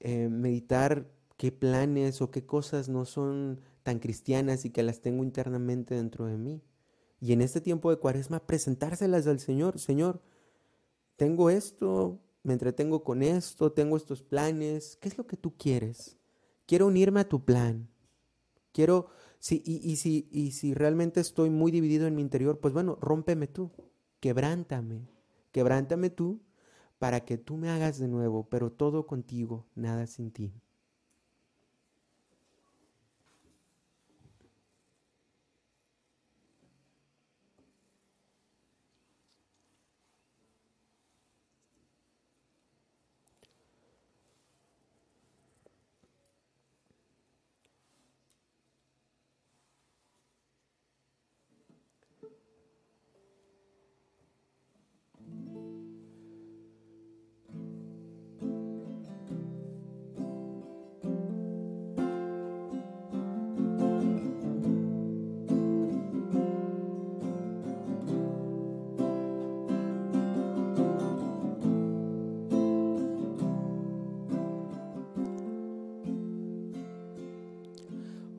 eh, 0.00 0.28
meditar 0.28 1.10
qué 1.36 1.52
planes 1.52 2.22
o 2.22 2.30
qué 2.30 2.44
cosas 2.44 2.88
no 2.88 3.04
son 3.04 3.60
tan 3.82 3.98
cristianas 3.98 4.64
y 4.64 4.70
que 4.70 4.82
las 4.82 5.00
tengo 5.00 5.22
internamente 5.24 5.94
dentro 5.94 6.26
de 6.26 6.36
mí. 6.36 6.62
Y 7.20 7.32
en 7.32 7.40
este 7.40 7.60
tiempo 7.60 7.90
de 7.90 7.98
cuaresma 7.98 8.46
presentárselas 8.46 9.26
al 9.26 9.40
Señor. 9.40 9.78
Señor, 9.78 10.20
tengo 11.16 11.50
esto, 11.50 12.20
me 12.42 12.52
entretengo 12.52 13.02
con 13.04 13.22
esto, 13.22 13.72
tengo 13.72 13.96
estos 13.96 14.22
planes, 14.22 14.96
¿qué 15.00 15.08
es 15.08 15.18
lo 15.18 15.26
que 15.26 15.36
tú 15.36 15.56
quieres? 15.56 16.18
Quiero 16.66 16.86
unirme 16.86 17.20
a 17.20 17.28
tu 17.28 17.44
plan. 17.44 17.88
Quiero, 18.72 19.06
si, 19.38 19.62
y, 19.64 19.96
si, 19.96 20.28
y 20.30 20.52
si 20.52 20.74
realmente 20.74 21.20
estoy 21.20 21.48
muy 21.48 21.72
dividido 21.72 22.06
en 22.06 22.14
mi 22.14 22.22
interior, 22.22 22.60
pues 22.60 22.74
bueno, 22.74 22.98
rómpeme 23.00 23.46
tú, 23.46 23.70
quebrántame, 24.20 25.08
quebrántame 25.56 26.10
tú 26.10 26.42
para 26.98 27.24
que 27.24 27.38
tú 27.38 27.56
me 27.56 27.70
hagas 27.70 27.98
de 27.98 28.08
nuevo, 28.08 28.46
pero 28.50 28.70
todo 28.70 29.06
contigo, 29.06 29.64
nada 29.74 30.06
sin 30.06 30.30
ti. 30.30 30.52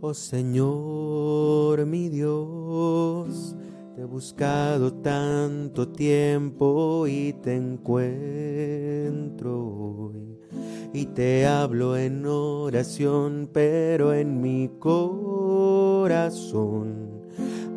Oh 0.09 0.13
Señor 0.13 1.85
mi 1.85 2.07
Dios, 2.07 3.57
te 3.93 4.03
he 4.03 4.05
buscado 4.05 4.93
tanto 4.93 5.89
tiempo 5.89 7.05
y 7.07 7.33
te 7.33 7.57
encuentro 7.57 7.91
hoy. 9.67 10.39
Y 10.93 11.07
te 11.07 11.45
hablo 11.45 11.97
en 11.97 12.25
oración, 12.25 13.49
pero 13.51 14.13
en 14.13 14.39
mi 14.39 14.69
corazón 14.79 16.07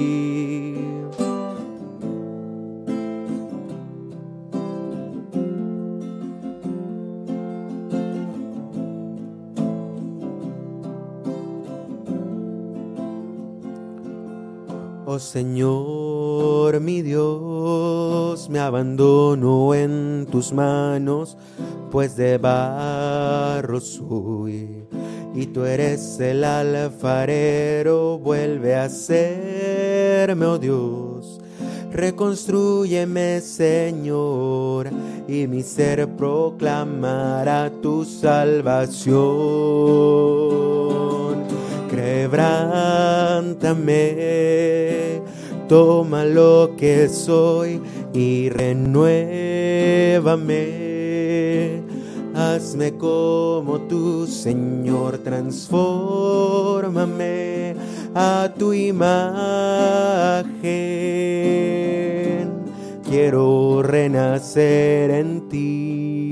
Señor 15.18 16.80
mi 16.80 17.02
Dios, 17.02 18.48
me 18.48 18.58
abandono 18.58 19.74
en 19.74 20.26
tus 20.30 20.52
manos, 20.52 21.36
pues 21.90 22.16
de 22.16 22.38
barro 22.38 23.80
soy. 23.80 24.84
Y 25.34 25.46
tú 25.46 25.64
eres 25.64 26.20
el 26.20 26.44
alfarero, 26.44 28.18
vuelve 28.18 28.76
a 28.76 28.88
serme, 28.88 30.46
oh 30.46 30.58
Dios, 30.58 31.40
Reconstrúyeme, 31.94 33.40
Señor, 33.40 34.88
y 35.28 35.46
mi 35.46 35.62
ser 35.62 36.08
proclamará 36.16 37.70
tu 37.80 38.04
salvación. 38.04 39.14
Quebrántame, 43.34 45.20
toma 45.68 46.24
lo 46.24 46.76
que 46.76 47.08
soy 47.08 47.80
y 48.12 48.48
renuévame. 48.48 49.02
Hazme 52.32 52.96
como 52.96 53.80
tu 53.88 54.28
Señor, 54.28 55.18
transfórmame 55.18 57.74
a 58.14 58.52
tu 58.56 58.72
imagen. 58.72 59.02
Quiero 63.04 63.82
renacer 63.82 65.10
en 65.10 65.48
ti. 65.48 66.23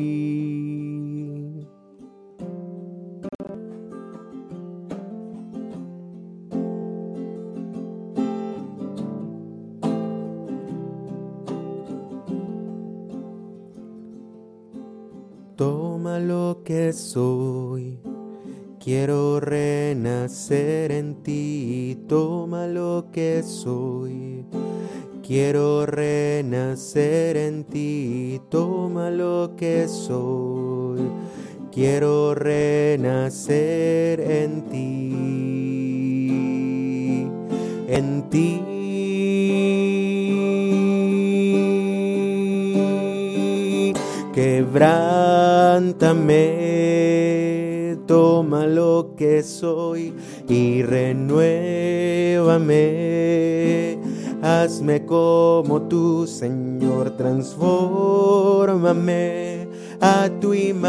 Soy 16.92 17.98
Quiero 18.84 19.38
renacer 19.38 20.90
en 20.90 21.22
ti, 21.22 21.96
toma 22.08 22.66
lo 22.66 23.06
que 23.12 23.44
soy. 23.44 24.44
Quiero 25.24 25.86
renacer 25.86 27.36
en 27.36 27.62
ti, 27.62 28.40
toma 28.50 29.08
lo 29.08 29.54
que 29.56 29.86
soy. 29.86 31.02
Quiero 31.70 32.34
renacer 32.34 34.20
en 34.20 34.62
ti, 34.62 35.12
en 37.86 38.28
ti. 38.30 38.62
Toma 48.06 48.66
lo 48.66 49.14
que 49.16 49.42
soy 49.42 50.12
y 50.48 50.82
renuévame. 50.82 51.32
Hazme 54.42 55.06
como 55.06 55.82
tu 55.82 56.26
Señor, 56.26 57.16
transfórmame 57.16 59.68
a 60.00 60.28
tu 60.40 60.52
imagen. 60.52 60.82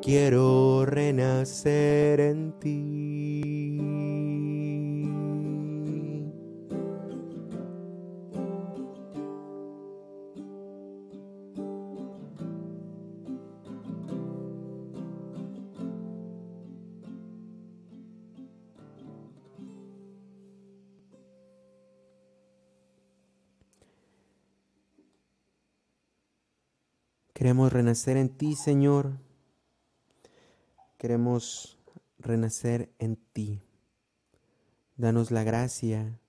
Quiero 0.00 0.86
renacer 0.86 2.20
en 2.20 2.52
ti. 2.52 2.97
Queremos 27.48 27.72
renacer 27.72 28.18
en 28.18 28.28
ti, 28.28 28.54
Señor. 28.56 29.18
Queremos 30.98 31.78
renacer 32.18 32.92
en 32.98 33.16
ti. 33.16 33.62
Danos 34.98 35.30
la 35.30 35.44
gracia. 35.44 36.20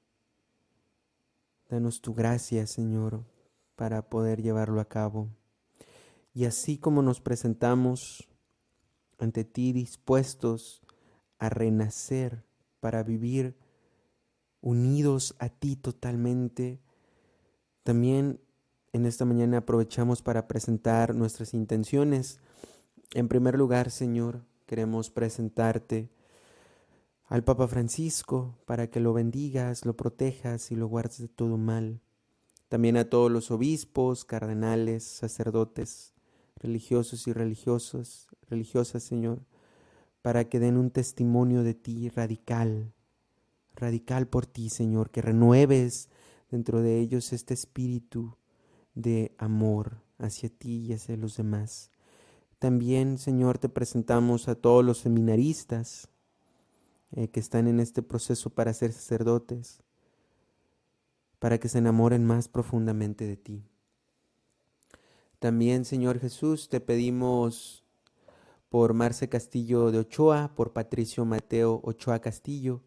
Danos 1.67 1.99
tu 1.99 2.13
gracia, 2.13 2.65
Señor, 2.67 3.25
para 3.75 4.08
poder 4.08 4.41
llevarlo 4.41 4.79
a 4.79 4.88
cabo. 4.88 5.27
Y 6.34 6.45
así 6.45 6.77
como 6.77 7.01
nos 7.01 7.19
presentamos 7.19 8.29
ante 9.17 9.43
ti 9.43 9.73
dispuestos 9.73 10.82
a 11.38 11.49
renacer 11.49 12.45
para 12.79 13.03
vivir 13.03 13.58
unidos 14.62 15.36
a 15.39 15.49
ti 15.49 15.75
totalmente, 15.75 16.79
también 17.84 18.39
en 18.93 19.06
esta 19.06 19.25
mañana 19.25 19.60
aprovechamos 19.60 20.21
para 20.21 20.47
presentar 20.47 21.15
nuestras 21.15 21.54
intenciones. 21.54 22.39
En 23.13 23.28
primer 23.28 23.58
lugar, 23.58 23.91
Señor, 23.91 24.45
queremos 24.65 25.10
presentarte 25.10 26.10
al 27.25 27.43
Papa 27.43 27.67
Francisco 27.67 28.58
para 28.65 28.89
que 28.89 28.99
lo 28.99 29.13
bendigas, 29.13 29.86
lo 29.86 29.95
protejas 29.95 30.71
y 30.71 30.75
lo 30.75 30.88
guardes 30.88 31.19
de 31.19 31.28
todo 31.28 31.58
mal. 31.58 32.02
También 32.67 32.97
a 32.97 33.10
todos 33.10 33.32
los 33.32 33.52
obispos, 33.52 34.25
cardenales, 34.25 35.04
sacerdotes, 35.04 36.13
religiosos 36.56 37.28
y 37.28 37.34
religiosos, 37.34 38.28
religiosas, 38.49 39.04
Señor, 39.04 39.45
para 40.21 40.49
que 40.49 40.60
den 40.60 40.78
un 40.78 40.89
testimonio 40.89 41.63
de 41.63 41.75
ti 41.75 42.10
radical, 42.10 42.93
radical 43.75 44.28
por 44.28 44.45
ti, 44.45 44.69
Señor, 44.69 45.12
que 45.12 45.21
renueves 45.21 46.10
dentro 46.49 46.82
de 46.82 46.99
ellos 46.99 47.32
este 47.32 47.54
espíritu 47.54 48.38
de 49.01 49.33
amor 49.38 50.01
hacia 50.17 50.49
ti 50.49 50.85
y 50.88 50.93
hacia 50.93 51.15
los 51.15 51.38
demás. 51.38 51.91
También, 52.59 53.17
Señor, 53.17 53.57
te 53.57 53.69
presentamos 53.69 54.49
a 54.49 54.55
todos 54.55 54.83
los 54.83 54.97
seminaristas 54.97 56.09
eh, 57.12 57.29
que 57.29 57.39
están 57.39 57.67
en 57.67 57.79
este 57.79 58.01
proceso 58.01 58.49
para 58.49 58.73
ser 58.73 58.91
sacerdotes, 58.91 59.81
para 61.39 61.57
que 61.57 61.69
se 61.69 61.77
enamoren 61.77 62.25
más 62.25 62.49
profundamente 62.49 63.25
de 63.25 63.38
ti. 63.38 63.63
También, 65.39 65.85
Señor 65.85 66.19
Jesús, 66.19 66.67
te 66.67 66.81
pedimos 66.81 67.85
por 68.67 68.93
Marce 68.93 69.29
Castillo 69.29 69.91
de 69.91 69.99
Ochoa, 69.99 70.51
por 70.53 70.73
Patricio 70.73 71.23
Mateo 71.23 71.79
Ochoa 71.83 72.19
Castillo, 72.19 72.81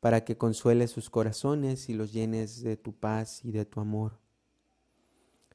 para 0.00 0.24
que 0.24 0.38
consueles 0.38 0.90
sus 0.90 1.10
corazones 1.10 1.90
y 1.90 1.94
los 1.94 2.14
llenes 2.14 2.62
de 2.62 2.78
tu 2.78 2.94
paz 2.94 3.44
y 3.44 3.52
de 3.52 3.66
tu 3.66 3.80
amor 3.80 4.18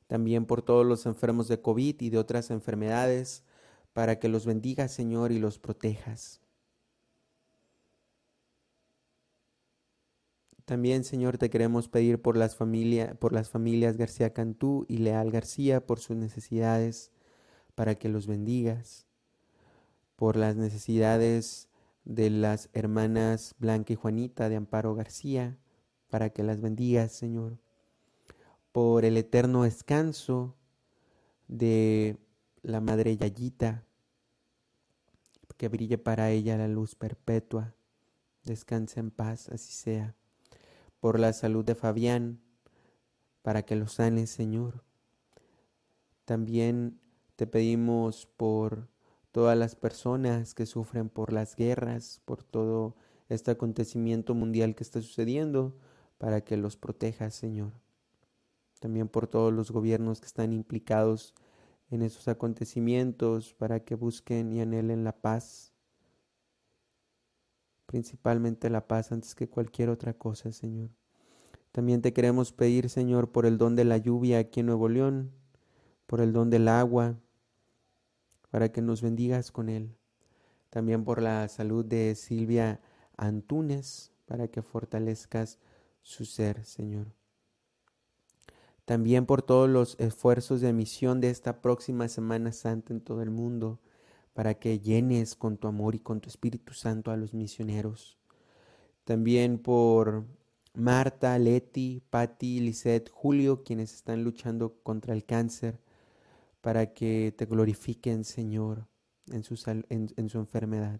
también 0.07 0.45
por 0.45 0.61
todos 0.61 0.85
los 0.85 1.05
enfermos 1.05 1.47
de 1.47 1.61
COVID 1.61 2.01
y 2.01 2.09
de 2.09 2.17
otras 2.17 2.51
enfermedades, 2.51 3.43
para 3.93 4.19
que 4.19 4.27
los 4.27 4.45
bendigas, 4.45 4.91
Señor, 4.91 5.31
y 5.31 5.39
los 5.39 5.57
protejas. 5.59 6.41
También, 10.65 11.03
Señor, 11.03 11.37
te 11.37 11.49
queremos 11.49 11.89
pedir 11.89 12.21
por 12.21 12.37
las, 12.37 12.55
por 12.55 13.33
las 13.33 13.49
familias 13.49 13.97
García 13.97 14.33
Cantú 14.33 14.85
y 14.89 14.97
Leal 14.97 15.31
García, 15.31 15.85
por 15.85 15.99
sus 15.99 16.17
necesidades, 16.17 17.11
para 17.75 17.95
que 17.95 18.09
los 18.09 18.25
bendigas, 18.27 19.05
por 20.15 20.37
las 20.37 20.55
necesidades 20.55 21.69
de 22.03 22.29
las 22.29 22.69
hermanas 22.73 23.55
Blanca 23.59 23.93
y 23.93 23.95
Juanita 23.95 24.49
de 24.49 24.55
Amparo 24.55 24.95
García, 24.95 25.57
para 26.09 26.31
que 26.31 26.43
las 26.43 26.61
bendigas, 26.61 27.11
Señor 27.11 27.59
por 28.75 29.05
el 29.05 29.15
eterno 29.15 29.63
descanso 29.63 30.53
de 31.47 32.17
la 32.61 32.81
Madre 32.81 33.15
Yayita, 33.15 33.85
que 35.55 35.69
brille 35.69 35.97
para 35.97 36.31
ella 36.31 36.57
la 36.57 36.67
luz 36.67 36.93
perpetua, 36.93 37.73
descanse 38.43 38.99
en 38.99 39.11
paz, 39.11 39.47
así 39.47 39.71
sea, 39.71 40.17
por 40.99 41.21
la 41.21 41.31
salud 41.31 41.63
de 41.63 41.73
Fabián, 41.73 42.41
para 43.43 43.61
que 43.61 43.77
lo 43.77 43.87
sane, 43.87 44.27
Señor. 44.27 44.83
También 46.25 46.99
te 47.37 47.47
pedimos 47.47 48.25
por 48.25 48.89
todas 49.31 49.57
las 49.57 49.77
personas 49.77 50.53
que 50.53 50.65
sufren 50.65 51.07
por 51.07 51.31
las 51.31 51.55
guerras, 51.55 52.21
por 52.25 52.43
todo 52.43 52.97
este 53.29 53.51
acontecimiento 53.51 54.33
mundial 54.33 54.75
que 54.75 54.83
está 54.83 54.99
sucediendo, 54.99 55.77
para 56.17 56.41
que 56.41 56.57
los 56.57 56.75
protejas, 56.75 57.33
Señor 57.35 57.84
también 58.85 59.07
por 59.07 59.25
todos 59.25 59.51
los 59.51 59.71
gobiernos 59.71 60.19
que 60.19 60.27
están 60.27 60.53
implicados 60.53 61.33
en 61.89 62.03
esos 62.03 62.27
acontecimientos 62.27 63.55
para 63.55 63.79
que 63.79 63.95
busquen 63.95 64.53
y 64.53 64.61
anhelen 64.61 65.03
la 65.03 65.11
paz, 65.11 65.73
principalmente 67.87 68.69
la 68.69 68.87
paz 68.87 69.11
antes 69.11 69.33
que 69.33 69.49
cualquier 69.49 69.89
otra 69.89 70.13
cosa, 70.13 70.51
Señor. 70.51 70.91
También 71.71 72.03
te 72.03 72.13
queremos 72.13 72.51
pedir, 72.51 72.91
Señor, 72.91 73.31
por 73.31 73.47
el 73.47 73.57
don 73.57 73.75
de 73.75 73.85
la 73.85 73.97
lluvia 73.97 74.37
aquí 74.37 74.59
en 74.59 74.67
Nuevo 74.67 74.87
León, 74.87 75.31
por 76.05 76.21
el 76.21 76.31
don 76.31 76.51
del 76.51 76.67
agua, 76.67 77.17
para 78.51 78.71
que 78.71 78.83
nos 78.83 79.01
bendigas 79.01 79.51
con 79.51 79.67
él. 79.67 79.97
También 80.69 81.03
por 81.03 81.23
la 81.23 81.47
salud 81.47 81.83
de 81.83 82.13
Silvia 82.13 82.81
Antunes, 83.17 84.11
para 84.27 84.47
que 84.47 84.61
fortalezcas 84.61 85.57
su 86.03 86.25
ser, 86.25 86.63
Señor. 86.65 87.24
También 88.85 89.25
por 89.25 89.41
todos 89.41 89.67
los 89.67 89.99
esfuerzos 89.99 90.61
de 90.61 90.71
misión 90.71 91.19
de 91.19 91.31
esta 91.31 91.61
próxima 91.61 92.07
Semana 92.07 92.51
Santa 92.51 92.93
en 92.93 93.01
todo 93.01 93.23
el 93.23 93.31
mundo, 93.31 93.79
para 94.33 94.53
que 94.55 94.79
llenes 94.79 95.35
con 95.35 95.57
tu 95.57 95.67
amor 95.67 95.95
y 95.95 95.99
con 95.99 96.21
tu 96.21 96.29
Espíritu 96.29 96.73
Santo 96.73 97.09
a 97.09 97.17
los 97.17 97.33
misioneros. 97.33 98.19
También 99.03 99.57
por 99.57 100.25
Marta, 100.75 101.39
Leti, 101.39 102.03
Patti, 102.09 102.59
Lisette, 102.59 103.09
Julio, 103.09 103.63
quienes 103.63 103.93
están 103.93 104.23
luchando 104.23 104.75
contra 104.83 105.13
el 105.13 105.25
cáncer, 105.25 105.79
para 106.61 106.93
que 106.93 107.33
te 107.35 107.45
glorifiquen, 107.45 108.23
Señor, 108.23 108.87
en 109.31 109.43
su, 109.43 109.55
en 109.89 110.29
su 110.29 110.37
enfermedad. 110.37 110.99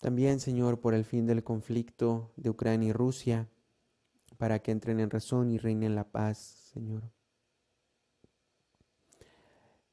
También, 0.00 0.38
Señor, 0.38 0.80
por 0.80 0.94
el 0.94 1.04
fin 1.04 1.26
del 1.26 1.42
conflicto 1.42 2.30
de 2.36 2.50
Ucrania 2.50 2.90
y 2.90 2.92
Rusia, 2.92 3.48
para 4.38 4.60
que 4.60 4.70
entren 4.70 5.00
en 5.00 5.10
razón 5.10 5.50
y 5.50 5.58
reinen 5.58 5.94
la 5.94 6.04
paz, 6.04 6.38
Señor. 6.72 7.10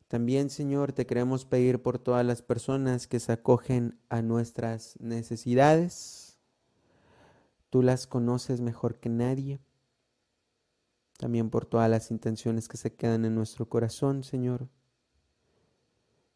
También, 0.08 0.50
Señor, 0.50 0.94
te 0.94 1.06
queremos 1.06 1.46
pedir 1.46 1.82
por 1.82 1.98
todas 1.98 2.26
las 2.26 2.42
personas 2.42 3.08
que 3.08 3.20
se 3.20 3.32
acogen 3.32 4.00
a 4.08 4.22
nuestras 4.22 4.98
necesidades. 5.02 6.38
Tú 7.72 7.82
las 7.82 8.06
conoces 8.08 8.62
mejor 8.62 9.00
que 9.00 9.10
nadie. 9.10 9.60
También 11.18 11.50
por 11.50 11.66
todas 11.66 11.90
las 11.90 12.12
intenciones 12.12 12.68
que 12.68 12.78
se 12.78 12.94
quedan 12.94 13.26
en 13.26 13.36
nuestro 13.36 13.68
corazón, 13.68 14.24
Señor. 14.24 14.70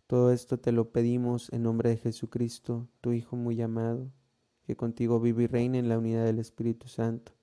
Todo 0.07 0.31
esto 0.31 0.59
te 0.59 0.71
lo 0.71 0.91
pedimos 0.91 1.53
en 1.53 1.61
nombre 1.61 1.91
de 1.91 1.97
Jesucristo, 1.97 2.89
tu 2.99 3.11
Hijo 3.13 3.35
muy 3.35 3.61
amado, 3.61 4.11
que 4.63 4.75
contigo 4.75 5.19
vive 5.19 5.43
y 5.43 5.47
reina 5.47 5.77
en 5.77 5.87
la 5.87 5.99
unidad 5.99 6.25
del 6.25 6.39
Espíritu 6.39 6.87
Santo, 6.87 7.33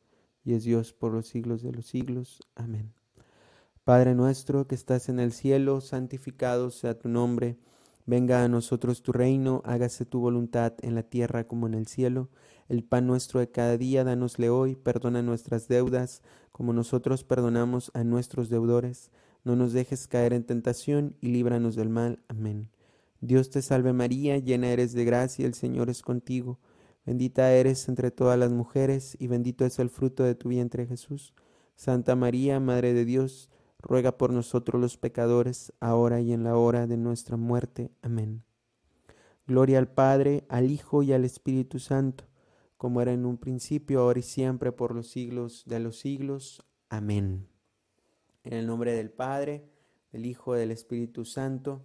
y 0.47 0.55
es 0.55 0.65
Dios 0.65 0.95
por 0.95 1.13
los 1.13 1.27
siglos 1.27 1.63
de 1.63 1.73
los 1.73 1.85
siglos. 1.85 2.41
Amén. 2.55 2.95
Padre 3.85 4.15
nuestro 4.15 4.67
que 4.67 4.75
estás 4.75 5.11
en 5.11 5.21
el 5.21 5.33
cielo, 5.33 5.83
santificado 5.83 6.71
sea 6.71 6.99
tu 6.99 7.11
nombre. 7.11 7.59
Venga 8.07 8.43
a 8.43 8.49
nosotros 8.49 9.03
tu 9.03 9.13
reino, 9.13 9.61
hágase 9.67 10.07
tu 10.07 10.21
voluntad 10.21 10.73
en 10.81 10.95
la 10.95 11.03
tierra 11.03 11.45
como 11.45 11.67
en 11.67 11.75
el 11.75 11.87
cielo. 11.87 12.31
El 12.71 12.83
pan 12.83 13.07
nuestro 13.07 13.41
de 13.41 13.51
cada 13.51 13.77
día, 13.77 14.05
danosle 14.05 14.49
hoy, 14.49 14.75
perdona 14.77 15.21
nuestras 15.21 15.69
deudas, 15.69 16.23
como 16.51 16.73
nosotros 16.73 17.25
perdonamos 17.25 17.91
a 17.93 18.05
nuestros 18.05 18.49
deudores 18.49 19.11
no 19.47 19.55
nos 19.55 19.73
dejes 19.73 20.09
caer 20.09 20.33
en 20.33 20.43
tentación 20.43 21.15
y 21.21 21.29
líbranos 21.29 21.77
del 21.77 21.89
mal. 21.89 22.19
Amén. 22.27 22.69
Dios 23.21 23.49
te 23.49 23.63
salve 23.63 23.93
María, 23.93 24.39
llena 24.39 24.71
eres 24.71 24.93
de 24.93 25.05
gracia, 25.05 25.47
el 25.47 25.55
Señor 25.55 25.89
es 25.89 26.03
contigo. 26.03 26.59
Bendita 27.07 27.53
eres 27.53 27.89
entre 27.89 28.11
todas 28.11 28.37
las 28.37 28.51
mujeres 28.51 29.17
y 29.21 29.29
bendito 29.29 29.65
es 29.65 29.79
el 29.79 29.91
fruto 29.91 30.25
de 30.25 30.35
tu 30.35 30.49
vientre 30.49 30.87
Jesús. 30.87 31.35
Santa 31.77 32.17
María, 32.17 32.59
Madre 32.59 32.95
de 32.95 33.05
Dios, 33.05 33.49
ruega 33.79 34.19
por 34.19 34.33
nosotros 34.33 34.81
los 34.81 34.97
pecadores, 34.97 35.73
ahora 35.79 36.21
y 36.21 36.33
en 36.33 36.43
la 36.43 36.57
hora 36.57 36.89
de 36.89 36.97
nuestra 36.97 37.37
muerte. 37.37 37.93
Amén. 38.03 38.43
Gloria 39.47 39.79
al 39.79 39.87
Padre, 39.87 40.45
al 40.49 40.73
Hijo 40.73 41.05
y 41.05 41.13
al 41.13 41.25
Espíritu 41.25 41.79
Santo, 41.79 42.25
como 42.77 43.01
era 43.01 43.13
en 43.13 43.25
un 43.25 43.39
principio, 43.39 44.01
ahora 44.01 44.19
y 44.19 44.23
siempre, 44.23 44.73
por 44.73 44.93
los 44.93 45.07
siglos 45.09 45.63
de 45.67 45.79
los 45.79 46.01
siglos. 46.01 46.67
Amén. 46.89 47.47
En 48.43 48.55
el 48.55 48.67
nombre 48.67 48.93
del 48.93 49.11
Padre, 49.11 49.71
del 50.11 50.27
Hijo, 50.27 50.55
del 50.55 50.73
Espíritu 50.73 51.25
Santo. 51.25 51.85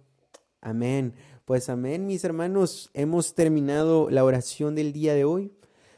Amén. 0.62 1.14
Pues 1.44 1.68
amén, 1.68 2.06
mis 2.06 2.22
hermanos. 2.22 2.88
Hemos 2.94 3.34
terminado 3.34 4.08
la 4.10 4.24
oración 4.24 4.76
del 4.76 4.92
día 4.92 5.12
de 5.12 5.24
hoy. 5.24 5.50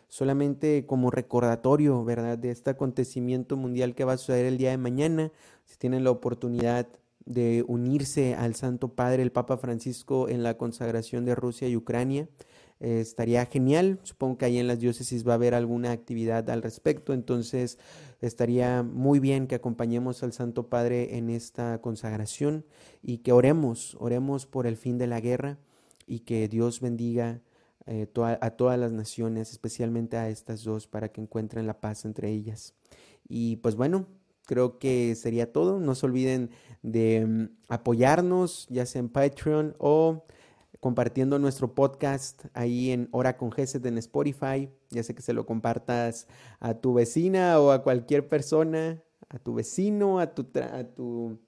Solamente 0.09 0.87
como 0.87 1.11
recordatorio, 1.11 2.03
¿verdad? 2.03 2.38
De 2.38 2.50
este 2.50 2.70
acontecimiento 2.70 3.59
mundial 3.59 3.94
que 3.94 4.05
va 4.05 4.14
a 4.14 4.16
suceder 4.16 4.46
el 4.46 4.57
día 4.57 4.70
de 4.70 4.79
mañana. 4.79 5.33
Si 5.66 5.77
tienen 5.77 6.03
la 6.03 6.11
oportunidad 6.11 6.88
de 7.27 7.62
unirse 7.68 8.35
al 8.37 8.55
Santo 8.55 8.88
Padre, 8.88 9.22
el 9.22 9.33
Papa 9.33 9.59
Francisco, 9.59 10.31
en 10.31 10.42
la 10.42 10.57
consagración 10.57 11.27
de 11.27 11.35
Rusia 11.35 11.68
y 11.68 11.77
Ucrania. 11.77 12.27
Eh, 12.80 13.00
estaría 13.00 13.46
genial. 13.46 14.00
Supongo 14.02 14.38
que 14.38 14.44
ahí 14.46 14.58
en 14.58 14.66
las 14.66 14.80
diócesis 14.80 15.26
va 15.26 15.32
a 15.32 15.34
haber 15.37 15.54
alguna 15.54 15.90
actividad 15.92 16.48
al 16.50 16.62
respecto. 16.62 17.12
Entonces 17.12 17.78
estaría 18.20 18.82
muy 18.82 19.20
bien 19.20 19.46
que 19.46 19.54
acompañemos 19.54 20.22
al 20.22 20.32
Santo 20.32 20.68
Padre 20.68 21.16
en 21.16 21.30
esta 21.30 21.80
consagración 21.80 22.64
y 23.02 23.18
que 23.18 23.32
oremos, 23.32 23.96
oremos 24.00 24.46
por 24.46 24.66
el 24.66 24.76
fin 24.76 24.98
de 24.98 25.06
la 25.06 25.20
guerra 25.20 25.58
y 26.06 26.20
que 26.20 26.48
Dios 26.48 26.80
bendiga 26.80 27.40
eh, 27.87 28.08
a 28.40 28.50
todas 28.50 28.78
las 28.78 28.92
naciones, 28.92 29.50
especialmente 29.50 30.16
a 30.16 30.28
estas 30.28 30.64
dos, 30.64 30.87
para 30.87 31.10
que 31.10 31.20
encuentren 31.20 31.66
la 31.66 31.80
paz 31.80 32.04
entre 32.04 32.30
ellas. 32.30 32.74
Y 33.28 33.56
pues 33.56 33.76
bueno, 33.76 34.06
creo 34.46 34.78
que 34.78 35.14
sería 35.14 35.52
todo. 35.52 35.80
No 35.80 35.94
se 35.94 36.06
olviden 36.06 36.50
de 36.82 37.26
mm, 37.26 37.48
apoyarnos, 37.68 38.66
ya 38.68 38.87
sea 38.87 39.00
en 39.00 39.08
Patreon 39.08 39.74
o 39.78 40.24
compartiendo 40.85 41.38
nuestro 41.38 41.75
podcast 41.75 42.44
ahí 42.53 42.90
en 42.90 43.09
Hora 43.11 43.38
con 43.38 43.51
Gesed 43.51 43.87
en 43.87 43.97
Spotify. 43.97 44.68
Ya 44.90 45.03
sé 45.03 45.14
que 45.14 45.23
se 45.23 45.33
lo 45.33 45.47
compartas 45.47 46.29
a 46.61 46.75
tu 46.75 46.92
vecina 46.92 47.59
o 47.59 47.70
a 47.70 47.83
cualquier 47.83 48.29
persona, 48.29 49.03
a 49.31 49.38
tu 49.38 49.55
vecino, 49.55 50.20
a 50.20 50.35
tu, 50.35 51.38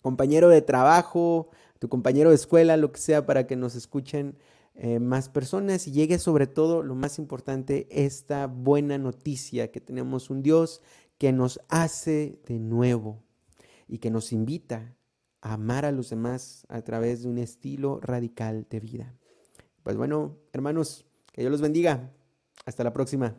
compañero 0.00 0.48
de 0.48 0.62
trabajo, 0.62 1.48
a 1.74 1.78
tu 1.80 1.88
compañero 1.88 2.28
de 2.30 2.36
escuela, 2.36 2.76
lo 2.76 2.92
que 2.92 3.00
sea, 3.00 3.26
para 3.26 3.48
que 3.48 3.56
nos 3.56 3.74
escuchen 3.74 4.38
eh, 4.76 5.00
más 5.00 5.28
personas 5.28 5.88
y 5.88 5.90
llegue 5.90 6.20
sobre 6.20 6.46
todo, 6.46 6.84
lo 6.84 6.94
más 6.94 7.18
importante, 7.18 7.88
esta 7.90 8.46
buena 8.46 8.96
noticia 8.96 9.72
que 9.72 9.80
tenemos 9.80 10.30
un 10.30 10.40
Dios 10.40 10.82
que 11.18 11.32
nos 11.32 11.60
hace 11.68 12.38
de 12.46 12.60
nuevo 12.60 13.24
y 13.88 13.98
que 13.98 14.12
nos 14.12 14.32
invita 14.32 14.94
amar 15.40 15.84
a 15.84 15.92
los 15.92 16.10
demás 16.10 16.66
a 16.68 16.82
través 16.82 17.22
de 17.22 17.28
un 17.28 17.38
estilo 17.38 18.00
radical 18.00 18.66
de 18.68 18.80
vida. 18.80 19.14
Pues 19.82 19.96
bueno, 19.96 20.38
hermanos, 20.52 21.06
que 21.32 21.42
Dios 21.42 21.50
los 21.50 21.60
bendiga. 21.60 22.12
Hasta 22.66 22.84
la 22.84 22.92
próxima. 22.92 23.36